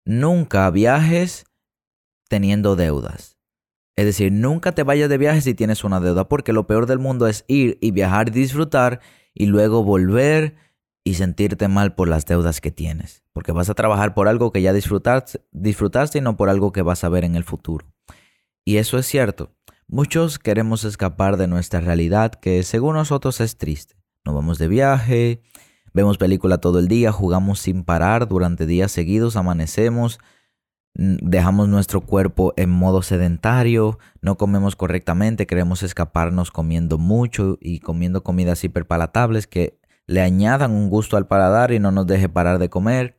nunca 0.05 0.71
viajes 0.71 1.45
teniendo 2.29 2.77
deudas. 2.77 3.38
Es 3.99 4.05
decir, 4.05 4.31
nunca 4.31 4.71
te 4.71 4.85
vayas 4.85 5.09
de 5.09 5.19
viaje 5.19 5.41
si 5.41 5.55
tienes 5.55 5.83
una 5.83 5.99
deuda, 5.99 6.29
porque 6.29 6.53
lo 6.53 6.69
peor 6.69 6.87
del 6.87 7.01
mundo 7.01 7.27
es 7.27 7.45
ir 7.49 7.79
y 7.81 7.91
viajar 7.91 8.29
y 8.29 8.31
disfrutar 8.31 9.01
y 9.35 9.47
luego 9.47 9.83
volver 9.83 10.55
y 11.03 11.15
sentirte 11.15 11.67
mal 11.67 11.97
por 11.97 12.07
las 12.07 12.25
deudas 12.25 12.61
que 12.61 12.71
tienes, 12.71 13.25
porque 13.33 13.51
vas 13.51 13.71
a 13.71 13.75
trabajar 13.75 14.15
por 14.15 14.29
algo 14.29 14.53
que 14.53 14.63
ya 14.63 14.73
disfrutaste, 14.73 15.41
disfrutaste 15.51 16.19
y 16.19 16.21
no 16.21 16.37
por 16.37 16.49
algo 16.49 16.71
que 16.71 16.83
vas 16.83 17.03
a 17.03 17.09
ver 17.09 17.25
en 17.25 17.35
el 17.35 17.43
futuro. 17.43 17.93
Y 18.65 18.77
eso 18.77 18.99
es 18.99 19.07
cierto. 19.07 19.57
Muchos 19.89 20.39
queremos 20.39 20.85
escapar 20.85 21.37
de 21.37 21.49
nuestra 21.49 21.81
realidad 21.81 22.31
que 22.31 22.63
según 22.63 22.95
nosotros 22.95 23.41
es 23.41 23.59
triste. 23.59 23.97
Nos 24.25 24.33
vamos 24.33 24.59
de 24.59 24.69
viaje, 24.69 25.43
vemos 25.93 26.19
película 26.19 26.59
todo 26.59 26.79
el 26.79 26.87
día, 26.87 27.11
jugamos 27.11 27.59
sin 27.59 27.83
parar 27.83 28.29
durante 28.29 28.65
días 28.65 28.93
seguidos, 28.93 29.35
amanecemos, 29.35 30.21
dejamos 30.99 31.69
nuestro 31.69 32.01
cuerpo 32.01 32.53
en 32.57 32.71
modo 32.71 33.03
sedentario, 33.03 34.01
no 34.21 34.37
comemos 34.37 34.75
correctamente, 34.75 35.47
queremos 35.47 35.85
escaparnos 35.85 36.51
comiendo 36.51 36.99
mucho 36.99 37.57
y 37.61 37.79
comiendo 37.79 38.25
comidas 38.25 38.65
hiperpalatables 38.65 39.47
que 39.47 39.79
le 40.07 40.21
añadan 40.23 40.73
un 40.73 40.91
gusto 40.91 41.17
al 41.17 41.29
paladar 41.29 41.73
y 41.73 41.79
no 41.79 41.93
nos 41.93 42.07
deje 42.09 42.29
parar 42.29 42.59
de 42.59 42.69
comer. 42.69 43.17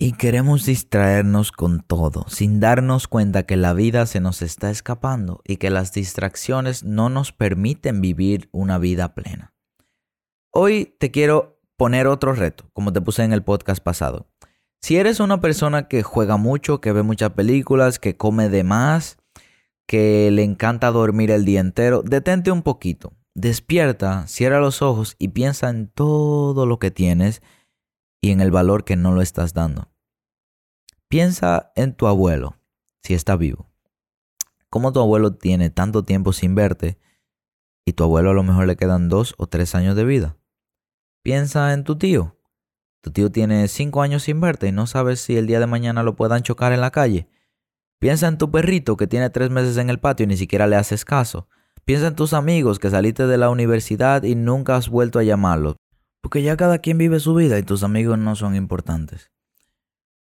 Y 0.00 0.12
queremos 0.12 0.66
distraernos 0.66 1.52
con 1.52 1.80
todo, 1.80 2.24
sin 2.28 2.60
darnos 2.60 3.06
cuenta 3.08 3.44
que 3.44 3.56
la 3.56 3.72
vida 3.72 4.06
se 4.06 4.20
nos 4.20 4.42
está 4.42 4.70
escapando 4.70 5.40
y 5.44 5.56
que 5.56 5.70
las 5.70 5.92
distracciones 5.92 6.84
no 6.84 7.08
nos 7.08 7.32
permiten 7.32 8.00
vivir 8.00 8.48
una 8.52 8.78
vida 8.78 9.14
plena. 9.14 9.54
Hoy 10.50 10.94
te 10.98 11.10
quiero 11.10 11.60
poner 11.76 12.08
otro 12.08 12.32
reto, 12.32 12.68
como 12.72 12.92
te 12.92 13.00
puse 13.00 13.22
en 13.22 13.32
el 13.32 13.42
podcast 13.42 13.82
pasado. 13.82 14.28
Si 14.80 14.96
eres 14.96 15.20
una 15.20 15.40
persona 15.40 15.88
que 15.88 16.02
juega 16.02 16.36
mucho, 16.36 16.80
que 16.80 16.92
ve 16.92 17.02
muchas 17.02 17.30
películas, 17.30 17.98
que 17.98 18.16
come 18.16 18.48
de 18.48 18.64
más, 18.64 19.18
que 19.86 20.30
le 20.30 20.42
encanta 20.42 20.90
dormir 20.90 21.30
el 21.30 21.44
día 21.44 21.60
entero, 21.60 22.02
detente 22.02 22.50
un 22.50 22.62
poquito. 22.62 23.12
Despierta, 23.34 24.26
cierra 24.26 24.60
los 24.60 24.82
ojos 24.82 25.16
y 25.18 25.28
piensa 25.28 25.68
en 25.68 25.88
todo 25.88 26.66
lo 26.66 26.78
que 26.78 26.90
tienes 26.90 27.42
y 28.20 28.30
en 28.30 28.40
el 28.40 28.50
valor 28.50 28.84
que 28.84 28.96
no 28.96 29.12
lo 29.12 29.22
estás 29.22 29.54
dando. 29.54 29.88
Piensa 31.08 31.72
en 31.74 31.94
tu 31.94 32.06
abuelo, 32.06 32.56
si 33.02 33.14
está 33.14 33.36
vivo. 33.36 33.70
¿Cómo 34.70 34.92
tu 34.92 35.00
abuelo 35.00 35.34
tiene 35.34 35.70
tanto 35.70 36.04
tiempo 36.04 36.32
sin 36.32 36.54
verte 36.54 36.98
y 37.86 37.94
tu 37.94 38.04
abuelo 38.04 38.30
a 38.30 38.34
lo 38.34 38.42
mejor 38.42 38.66
le 38.66 38.76
quedan 38.76 39.08
dos 39.08 39.34
o 39.38 39.46
tres 39.46 39.74
años 39.74 39.96
de 39.96 40.04
vida? 40.04 40.36
Piensa 41.22 41.72
en 41.72 41.84
tu 41.84 41.96
tío. 41.96 42.37
Tu 43.00 43.10
tío 43.10 43.30
tiene 43.30 43.68
cinco 43.68 44.02
años 44.02 44.24
sin 44.24 44.40
verte 44.40 44.68
y 44.68 44.72
no 44.72 44.86
sabes 44.86 45.20
si 45.20 45.36
el 45.36 45.46
día 45.46 45.60
de 45.60 45.66
mañana 45.66 46.02
lo 46.02 46.16
puedan 46.16 46.42
chocar 46.42 46.72
en 46.72 46.80
la 46.80 46.90
calle. 46.90 47.28
Piensa 47.98 48.28
en 48.28 48.38
tu 48.38 48.50
perrito 48.50 48.96
que 48.96 49.06
tiene 49.06 49.30
tres 49.30 49.50
meses 49.50 49.76
en 49.76 49.90
el 49.90 49.98
patio 49.98 50.24
y 50.24 50.28
ni 50.28 50.36
siquiera 50.36 50.66
le 50.66 50.76
haces 50.76 51.04
caso. 51.04 51.48
Piensa 51.84 52.08
en 52.08 52.16
tus 52.16 52.32
amigos 52.32 52.78
que 52.78 52.90
saliste 52.90 53.26
de 53.26 53.38
la 53.38 53.50
universidad 53.50 54.22
y 54.22 54.34
nunca 54.34 54.76
has 54.76 54.88
vuelto 54.88 55.18
a 55.18 55.22
llamarlos. 55.22 55.76
Porque 56.20 56.42
ya 56.42 56.56
cada 56.56 56.78
quien 56.78 56.98
vive 56.98 57.20
su 57.20 57.34
vida 57.34 57.58
y 57.58 57.62
tus 57.62 57.82
amigos 57.82 58.18
no 58.18 58.36
son 58.36 58.54
importantes. 58.54 59.30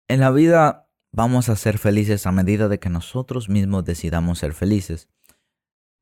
En 0.09 0.21
la 0.21 0.31
vida 0.31 0.89
vamos 1.13 1.49
a 1.49 1.57
ser 1.57 1.79
felices 1.79 2.27
a 2.27 2.33
medida 2.33 2.69
de 2.69 2.79
que 2.79 2.91
nosotros 2.91 3.49
mismos 3.49 3.85
decidamos 3.85 4.39
ser 4.39 4.53
felices. 4.53 5.09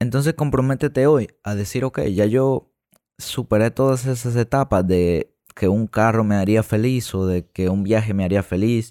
Entonces 0.00 0.34
comprométete 0.34 1.06
hoy 1.06 1.28
a 1.44 1.54
decir, 1.54 1.84
ok, 1.84 2.00
ya 2.06 2.26
yo 2.26 2.72
superé 3.18 3.70
todas 3.70 4.06
esas 4.06 4.34
etapas 4.36 4.86
de 4.86 5.32
que 5.54 5.68
un 5.68 5.86
carro 5.86 6.24
me 6.24 6.36
haría 6.36 6.62
feliz 6.62 7.14
o 7.14 7.26
de 7.26 7.46
que 7.46 7.68
un 7.68 7.82
viaje 7.82 8.14
me 8.14 8.24
haría 8.24 8.42
feliz 8.42 8.90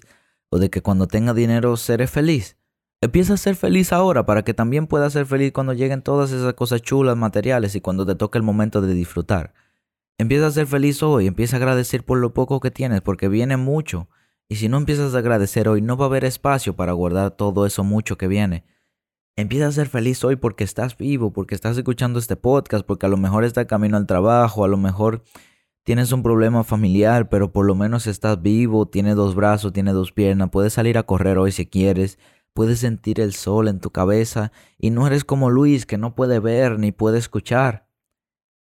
o 0.50 0.58
de 0.58 0.70
que 0.70 0.82
cuando 0.82 1.06
tenga 1.06 1.34
dinero 1.34 1.76
seré 1.76 2.06
feliz. 2.06 2.56
Empieza 3.00 3.34
a 3.34 3.36
ser 3.36 3.56
feliz 3.56 3.92
ahora 3.92 4.26
para 4.26 4.44
que 4.44 4.54
también 4.54 4.86
puedas 4.86 5.12
ser 5.12 5.26
feliz 5.26 5.52
cuando 5.52 5.72
lleguen 5.72 6.02
todas 6.02 6.30
esas 6.30 6.54
cosas 6.54 6.82
chulas 6.82 7.16
materiales 7.16 7.74
y 7.74 7.80
cuando 7.80 8.06
te 8.06 8.14
toque 8.14 8.38
el 8.38 8.44
momento 8.44 8.80
de 8.80 8.94
disfrutar. 8.94 9.54
Empieza 10.18 10.46
a 10.46 10.50
ser 10.52 10.66
feliz 10.66 11.02
hoy, 11.02 11.26
empieza 11.26 11.56
a 11.56 11.58
agradecer 11.58 12.04
por 12.04 12.18
lo 12.18 12.32
poco 12.32 12.60
que 12.60 12.70
tienes 12.70 13.00
porque 13.00 13.28
viene 13.28 13.56
mucho 13.56 14.08
Y 14.48 14.56
si 14.56 14.68
no 14.68 14.76
empiezas 14.76 15.14
a 15.14 15.18
agradecer 15.18 15.68
hoy, 15.68 15.80
no 15.80 15.96
va 15.96 16.04
a 16.04 16.08
haber 16.08 16.24
espacio 16.24 16.76
para 16.76 16.92
guardar 16.92 17.32
todo 17.32 17.66
eso 17.66 17.82
mucho 17.82 18.18
que 18.18 18.28
viene. 18.28 18.64
Empieza 19.34 19.66
a 19.66 19.72
ser 19.72 19.88
feliz 19.88 20.22
hoy 20.24 20.36
porque 20.36 20.62
estás 20.62 20.96
vivo, 20.98 21.32
porque 21.32 21.54
estás 21.54 21.76
escuchando 21.78 22.18
este 22.18 22.36
podcast, 22.36 22.84
porque 22.86 23.06
a 23.06 23.08
lo 23.08 23.16
mejor 23.16 23.44
está 23.44 23.66
camino 23.66 23.96
al 23.96 24.06
trabajo, 24.06 24.62
a 24.64 24.68
lo 24.68 24.76
mejor 24.76 25.24
tienes 25.84 26.12
un 26.12 26.22
problema 26.22 26.64
familiar, 26.64 27.28
pero 27.28 27.52
por 27.52 27.66
lo 27.66 27.74
menos 27.74 28.06
estás 28.06 28.40
vivo, 28.40 28.86
tienes 28.86 29.16
dos 29.16 29.34
brazos, 29.34 29.72
tienes 29.72 29.94
dos 29.94 30.12
piernas, 30.12 30.50
puedes 30.50 30.72
salir 30.72 30.98
a 30.98 31.02
correr 31.04 31.38
hoy 31.38 31.52
si 31.52 31.66
quieres, 31.66 32.18
puedes 32.54 32.80
sentir 32.80 33.20
el 33.20 33.34
sol 33.34 33.68
en 33.68 33.80
tu 33.80 33.90
cabeza 33.90 34.52
y 34.78 34.90
no 34.90 35.06
eres 35.06 35.24
como 35.24 35.50
Luis 35.50 35.86
que 35.86 35.98
no 35.98 36.14
puede 36.14 36.38
ver 36.38 36.78
ni 36.78 36.92
puede 36.92 37.18
escuchar. 37.18 37.88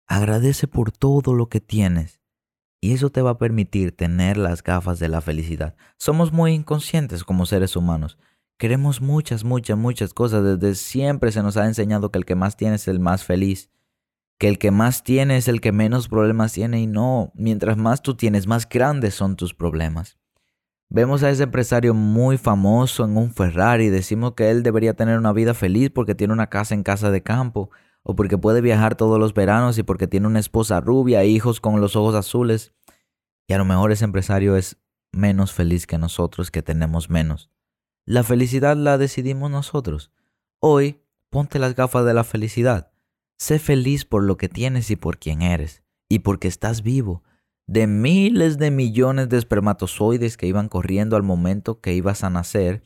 Agradece 0.07 0.67
por 0.67 0.91
todo 0.91 1.33
lo 1.33 1.49
que 1.49 1.59
tienes 1.59 2.21
y 2.79 2.93
eso 2.93 3.09
te 3.09 3.21
va 3.21 3.31
a 3.31 3.37
permitir 3.37 3.95
tener 3.95 4.37
las 4.37 4.63
gafas 4.63 4.99
de 4.99 5.09
la 5.09 5.21
felicidad. 5.21 5.75
Somos 5.97 6.31
muy 6.31 6.53
inconscientes 6.53 7.23
como 7.23 7.45
seres 7.45 7.75
humanos. 7.75 8.17
Queremos 8.57 9.01
muchas, 9.01 9.43
muchas, 9.43 9.77
muchas 9.77 10.13
cosas. 10.13 10.43
Desde 10.43 10.75
siempre 10.75 11.31
se 11.31 11.43
nos 11.43 11.57
ha 11.57 11.65
enseñado 11.65 12.11
que 12.11 12.19
el 12.19 12.25
que 12.25 12.35
más 12.35 12.57
tiene 12.57 12.75
es 12.75 12.87
el 12.87 12.99
más 12.99 13.23
feliz. 13.23 13.69
Que 14.37 14.47
el 14.47 14.59
que 14.59 14.71
más 14.71 15.03
tiene 15.03 15.37
es 15.37 15.47
el 15.47 15.61
que 15.61 15.71
menos 15.71 16.07
problemas 16.07 16.53
tiene 16.53 16.79
y 16.81 16.87
no, 16.87 17.31
mientras 17.35 17.77
más 17.77 18.01
tú 18.01 18.15
tienes, 18.15 18.47
más 18.47 18.69
grandes 18.69 19.15
son 19.15 19.35
tus 19.35 19.53
problemas. 19.53 20.17
Vemos 20.89 21.23
a 21.23 21.29
ese 21.29 21.43
empresario 21.43 21.93
muy 21.93 22.37
famoso 22.37 23.03
en 23.03 23.17
un 23.17 23.31
Ferrari 23.31 23.89
decimos 23.89 24.35
que 24.35 24.51
él 24.51 24.63
debería 24.63 24.93
tener 24.93 25.17
una 25.17 25.33
vida 25.33 25.53
feliz 25.53 25.89
porque 25.93 26.15
tiene 26.15 26.33
una 26.33 26.47
casa 26.47 26.75
en 26.75 26.83
casa 26.83 27.11
de 27.11 27.23
campo, 27.23 27.71
o 28.09 28.15
porque 28.15 28.37
puede 28.37 28.61
viajar 28.61 28.95
todos 28.95 29.19
los 29.19 29.33
veranos 29.33 29.77
y 29.77 29.83
porque 29.83 30.07
tiene 30.07 30.27
una 30.27 30.39
esposa 30.39 30.79
rubia 30.79 31.23
e 31.23 31.27
hijos 31.27 31.59
con 31.59 31.81
los 31.81 31.97
ojos 31.97 32.15
azules. 32.15 32.73
Y 33.47 33.53
a 33.53 33.57
lo 33.57 33.65
mejor 33.65 33.91
ese 33.91 34.05
empresario 34.05 34.55
es 34.55 34.77
menos 35.11 35.51
feliz 35.51 35.85
que 35.85 35.97
nosotros 35.97 36.49
que 36.49 36.61
tenemos 36.61 37.09
menos. 37.09 37.51
La 38.05 38.23
felicidad 38.23 38.77
la 38.77 38.97
decidimos 38.97 39.51
nosotros. 39.51 40.13
Hoy, 40.59 41.01
ponte 41.29 41.59
las 41.59 41.75
gafas 41.75 42.05
de 42.05 42.13
la 42.13 42.23
felicidad. 42.23 42.93
Sé 43.37 43.59
feliz 43.59 44.03
por 44.03 44.23
lo 44.23 44.35
que 44.37 44.49
tienes 44.49 44.89
y 44.89 44.95
por 44.95 45.19
quien 45.19 45.43
eres, 45.43 45.83
y 46.09 46.19
porque 46.19 46.47
estás 46.47 46.81
vivo. 46.81 47.23
De 47.67 47.85
miles 47.85 48.57
de 48.57 48.71
millones 48.71 49.29
de 49.29 49.37
espermatozoides 49.37 50.37
que 50.37 50.47
iban 50.47 50.69
corriendo 50.69 51.15
al 51.15 51.23
momento 51.23 51.79
que 51.79 51.93
ibas 51.93 52.23
a 52.23 52.31
nacer, 52.31 52.81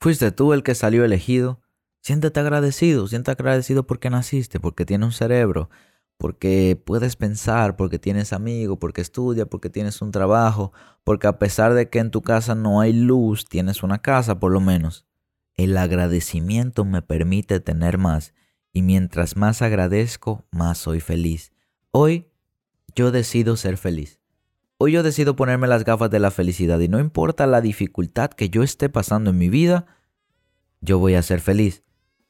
fuiste 0.00 0.30
tú 0.30 0.52
el 0.52 0.62
que 0.62 0.74
salió 0.74 1.04
elegido. 1.04 1.60
Siéntete 2.02 2.38
agradecido, 2.40 3.08
siéntete 3.08 3.40
agradecido 3.42 3.86
porque 3.86 4.10
naciste, 4.10 4.60
porque 4.60 4.84
tienes 4.84 5.06
un 5.06 5.12
cerebro, 5.12 5.70
porque 6.18 6.78
puedes 6.84 7.16
pensar, 7.16 7.76
porque 7.76 7.98
tienes 7.98 8.34
amigos, 8.34 8.76
porque 8.78 9.00
estudias, 9.00 9.46
porque 9.48 9.70
tienes 9.70 10.02
un 10.02 10.10
trabajo, 10.10 10.72
porque 11.02 11.28
a 11.28 11.38
pesar 11.38 11.72
de 11.72 11.88
que 11.88 12.00
en 12.00 12.10
tu 12.10 12.20
casa 12.20 12.54
no 12.54 12.80
hay 12.80 12.92
luz, 12.92 13.46
tienes 13.46 13.82
una 13.82 14.02
casa 14.02 14.38
por 14.38 14.52
lo 14.52 14.60
menos. 14.60 15.06
El 15.54 15.76
agradecimiento 15.78 16.84
me 16.84 17.00
permite 17.00 17.60
tener 17.60 17.96
más 17.96 18.34
y 18.74 18.82
mientras 18.82 19.36
más 19.36 19.62
agradezco, 19.62 20.44
más 20.50 20.76
soy 20.76 21.00
feliz. 21.00 21.52
Hoy 21.92 22.28
yo 22.94 23.10
decido 23.12 23.56
ser 23.56 23.78
feliz. 23.78 24.20
Hoy 24.76 24.92
yo 24.92 25.02
decido 25.02 25.36
ponerme 25.36 25.68
las 25.68 25.84
gafas 25.84 26.10
de 26.10 26.18
la 26.18 26.30
felicidad 26.30 26.80
y 26.80 26.88
no 26.88 26.98
importa 26.98 27.46
la 27.46 27.62
dificultad 27.62 28.30
que 28.30 28.50
yo 28.50 28.62
esté 28.62 28.90
pasando 28.90 29.30
en 29.30 29.38
mi 29.38 29.48
vida, 29.48 29.86
yo 30.82 30.98
voy 30.98 31.14
a 31.14 31.22
ser 31.22 31.40
feliz 31.40 31.84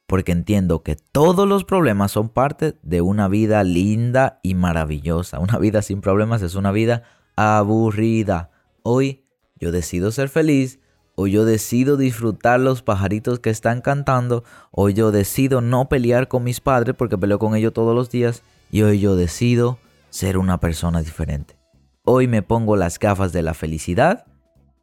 porque 0.07 0.31
entiendo 0.31 0.83
que 0.83 0.95
todos 0.95 1.47
los 1.47 1.65
problemas 1.65 2.11
son 2.11 2.29
parte 2.29 2.77
de 2.83 3.01
una 3.01 3.27
vida 3.27 3.63
linda 3.63 4.39
y 4.43 4.53
maravillosa. 4.53 5.39
Una 5.39 5.57
vida 5.57 5.81
sin 5.81 6.01
problemas 6.01 6.41
es 6.43 6.55
una 6.55 6.71
vida 6.71 7.03
aburrida. 7.35 8.51
Hoy 8.83 9.25
yo 9.59 9.71
decido 9.71 10.11
ser 10.11 10.29
feliz, 10.29 10.79
hoy 11.15 11.31
yo 11.31 11.45
decido 11.45 11.97
disfrutar 11.97 12.59
los 12.59 12.81
pajaritos 12.81 13.39
que 13.39 13.49
están 13.49 13.81
cantando, 13.81 14.43
hoy 14.71 14.93
yo 14.93 15.11
decido 15.11 15.61
no 15.61 15.89
pelear 15.89 16.27
con 16.27 16.43
mis 16.43 16.59
padres 16.59 16.95
porque 16.97 17.17
peleo 17.17 17.39
con 17.39 17.55
ellos 17.55 17.73
todos 17.73 17.95
los 17.95 18.09
días 18.09 18.43
y 18.71 18.83
hoy 18.83 18.99
yo 18.99 19.15
decido 19.15 19.77
ser 20.09 20.37
una 20.37 20.59
persona 20.59 21.01
diferente. 21.01 21.57
Hoy 22.03 22.27
me 22.27 22.41
pongo 22.41 22.75
las 22.75 22.99
gafas 22.99 23.33
de 23.33 23.41
la 23.41 23.53
felicidad 23.53 24.25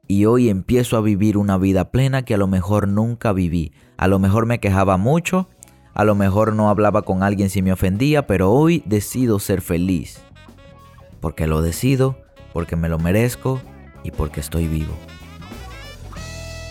y 0.09 0.25
hoy 0.25 0.49
empiezo 0.49 0.97
a 0.97 1.01
vivir 1.01 1.37
una 1.37 1.57
vida 1.57 1.91
plena 1.91 2.25
que 2.25 2.35
a 2.35 2.39
lo 2.39 2.49
mejor 2.49 2.89
nunca 2.89 3.33
viví. 3.33 3.73
A 3.97 4.09
lo 4.09 4.19
mejor 4.19 4.47
me 4.47 4.59
quejaba 4.59 4.97
mucho, 4.97 5.49
a 5.95 6.05
lo 6.05 6.15
mejor 6.15 6.55
no 6.55 6.69
hablaba 6.69 7.03
con 7.03 7.23
alguien 7.23 7.51
si 7.51 7.63
me 7.63 7.73
ofendía, 7.73 8.27
pero 8.27 8.51
hoy 8.51 8.83
decido 8.87 9.39
ser 9.39 9.61
feliz. 9.61 10.21
Porque 11.21 11.47
lo 11.47 11.63
decido, 11.63 12.17
porque 12.53 12.77
me 12.77 12.89
lo 12.89 12.99
merezco 12.99 13.61
y 14.03 14.11
porque 14.11 14.41
estoy 14.41 14.67
vivo. 14.67 14.95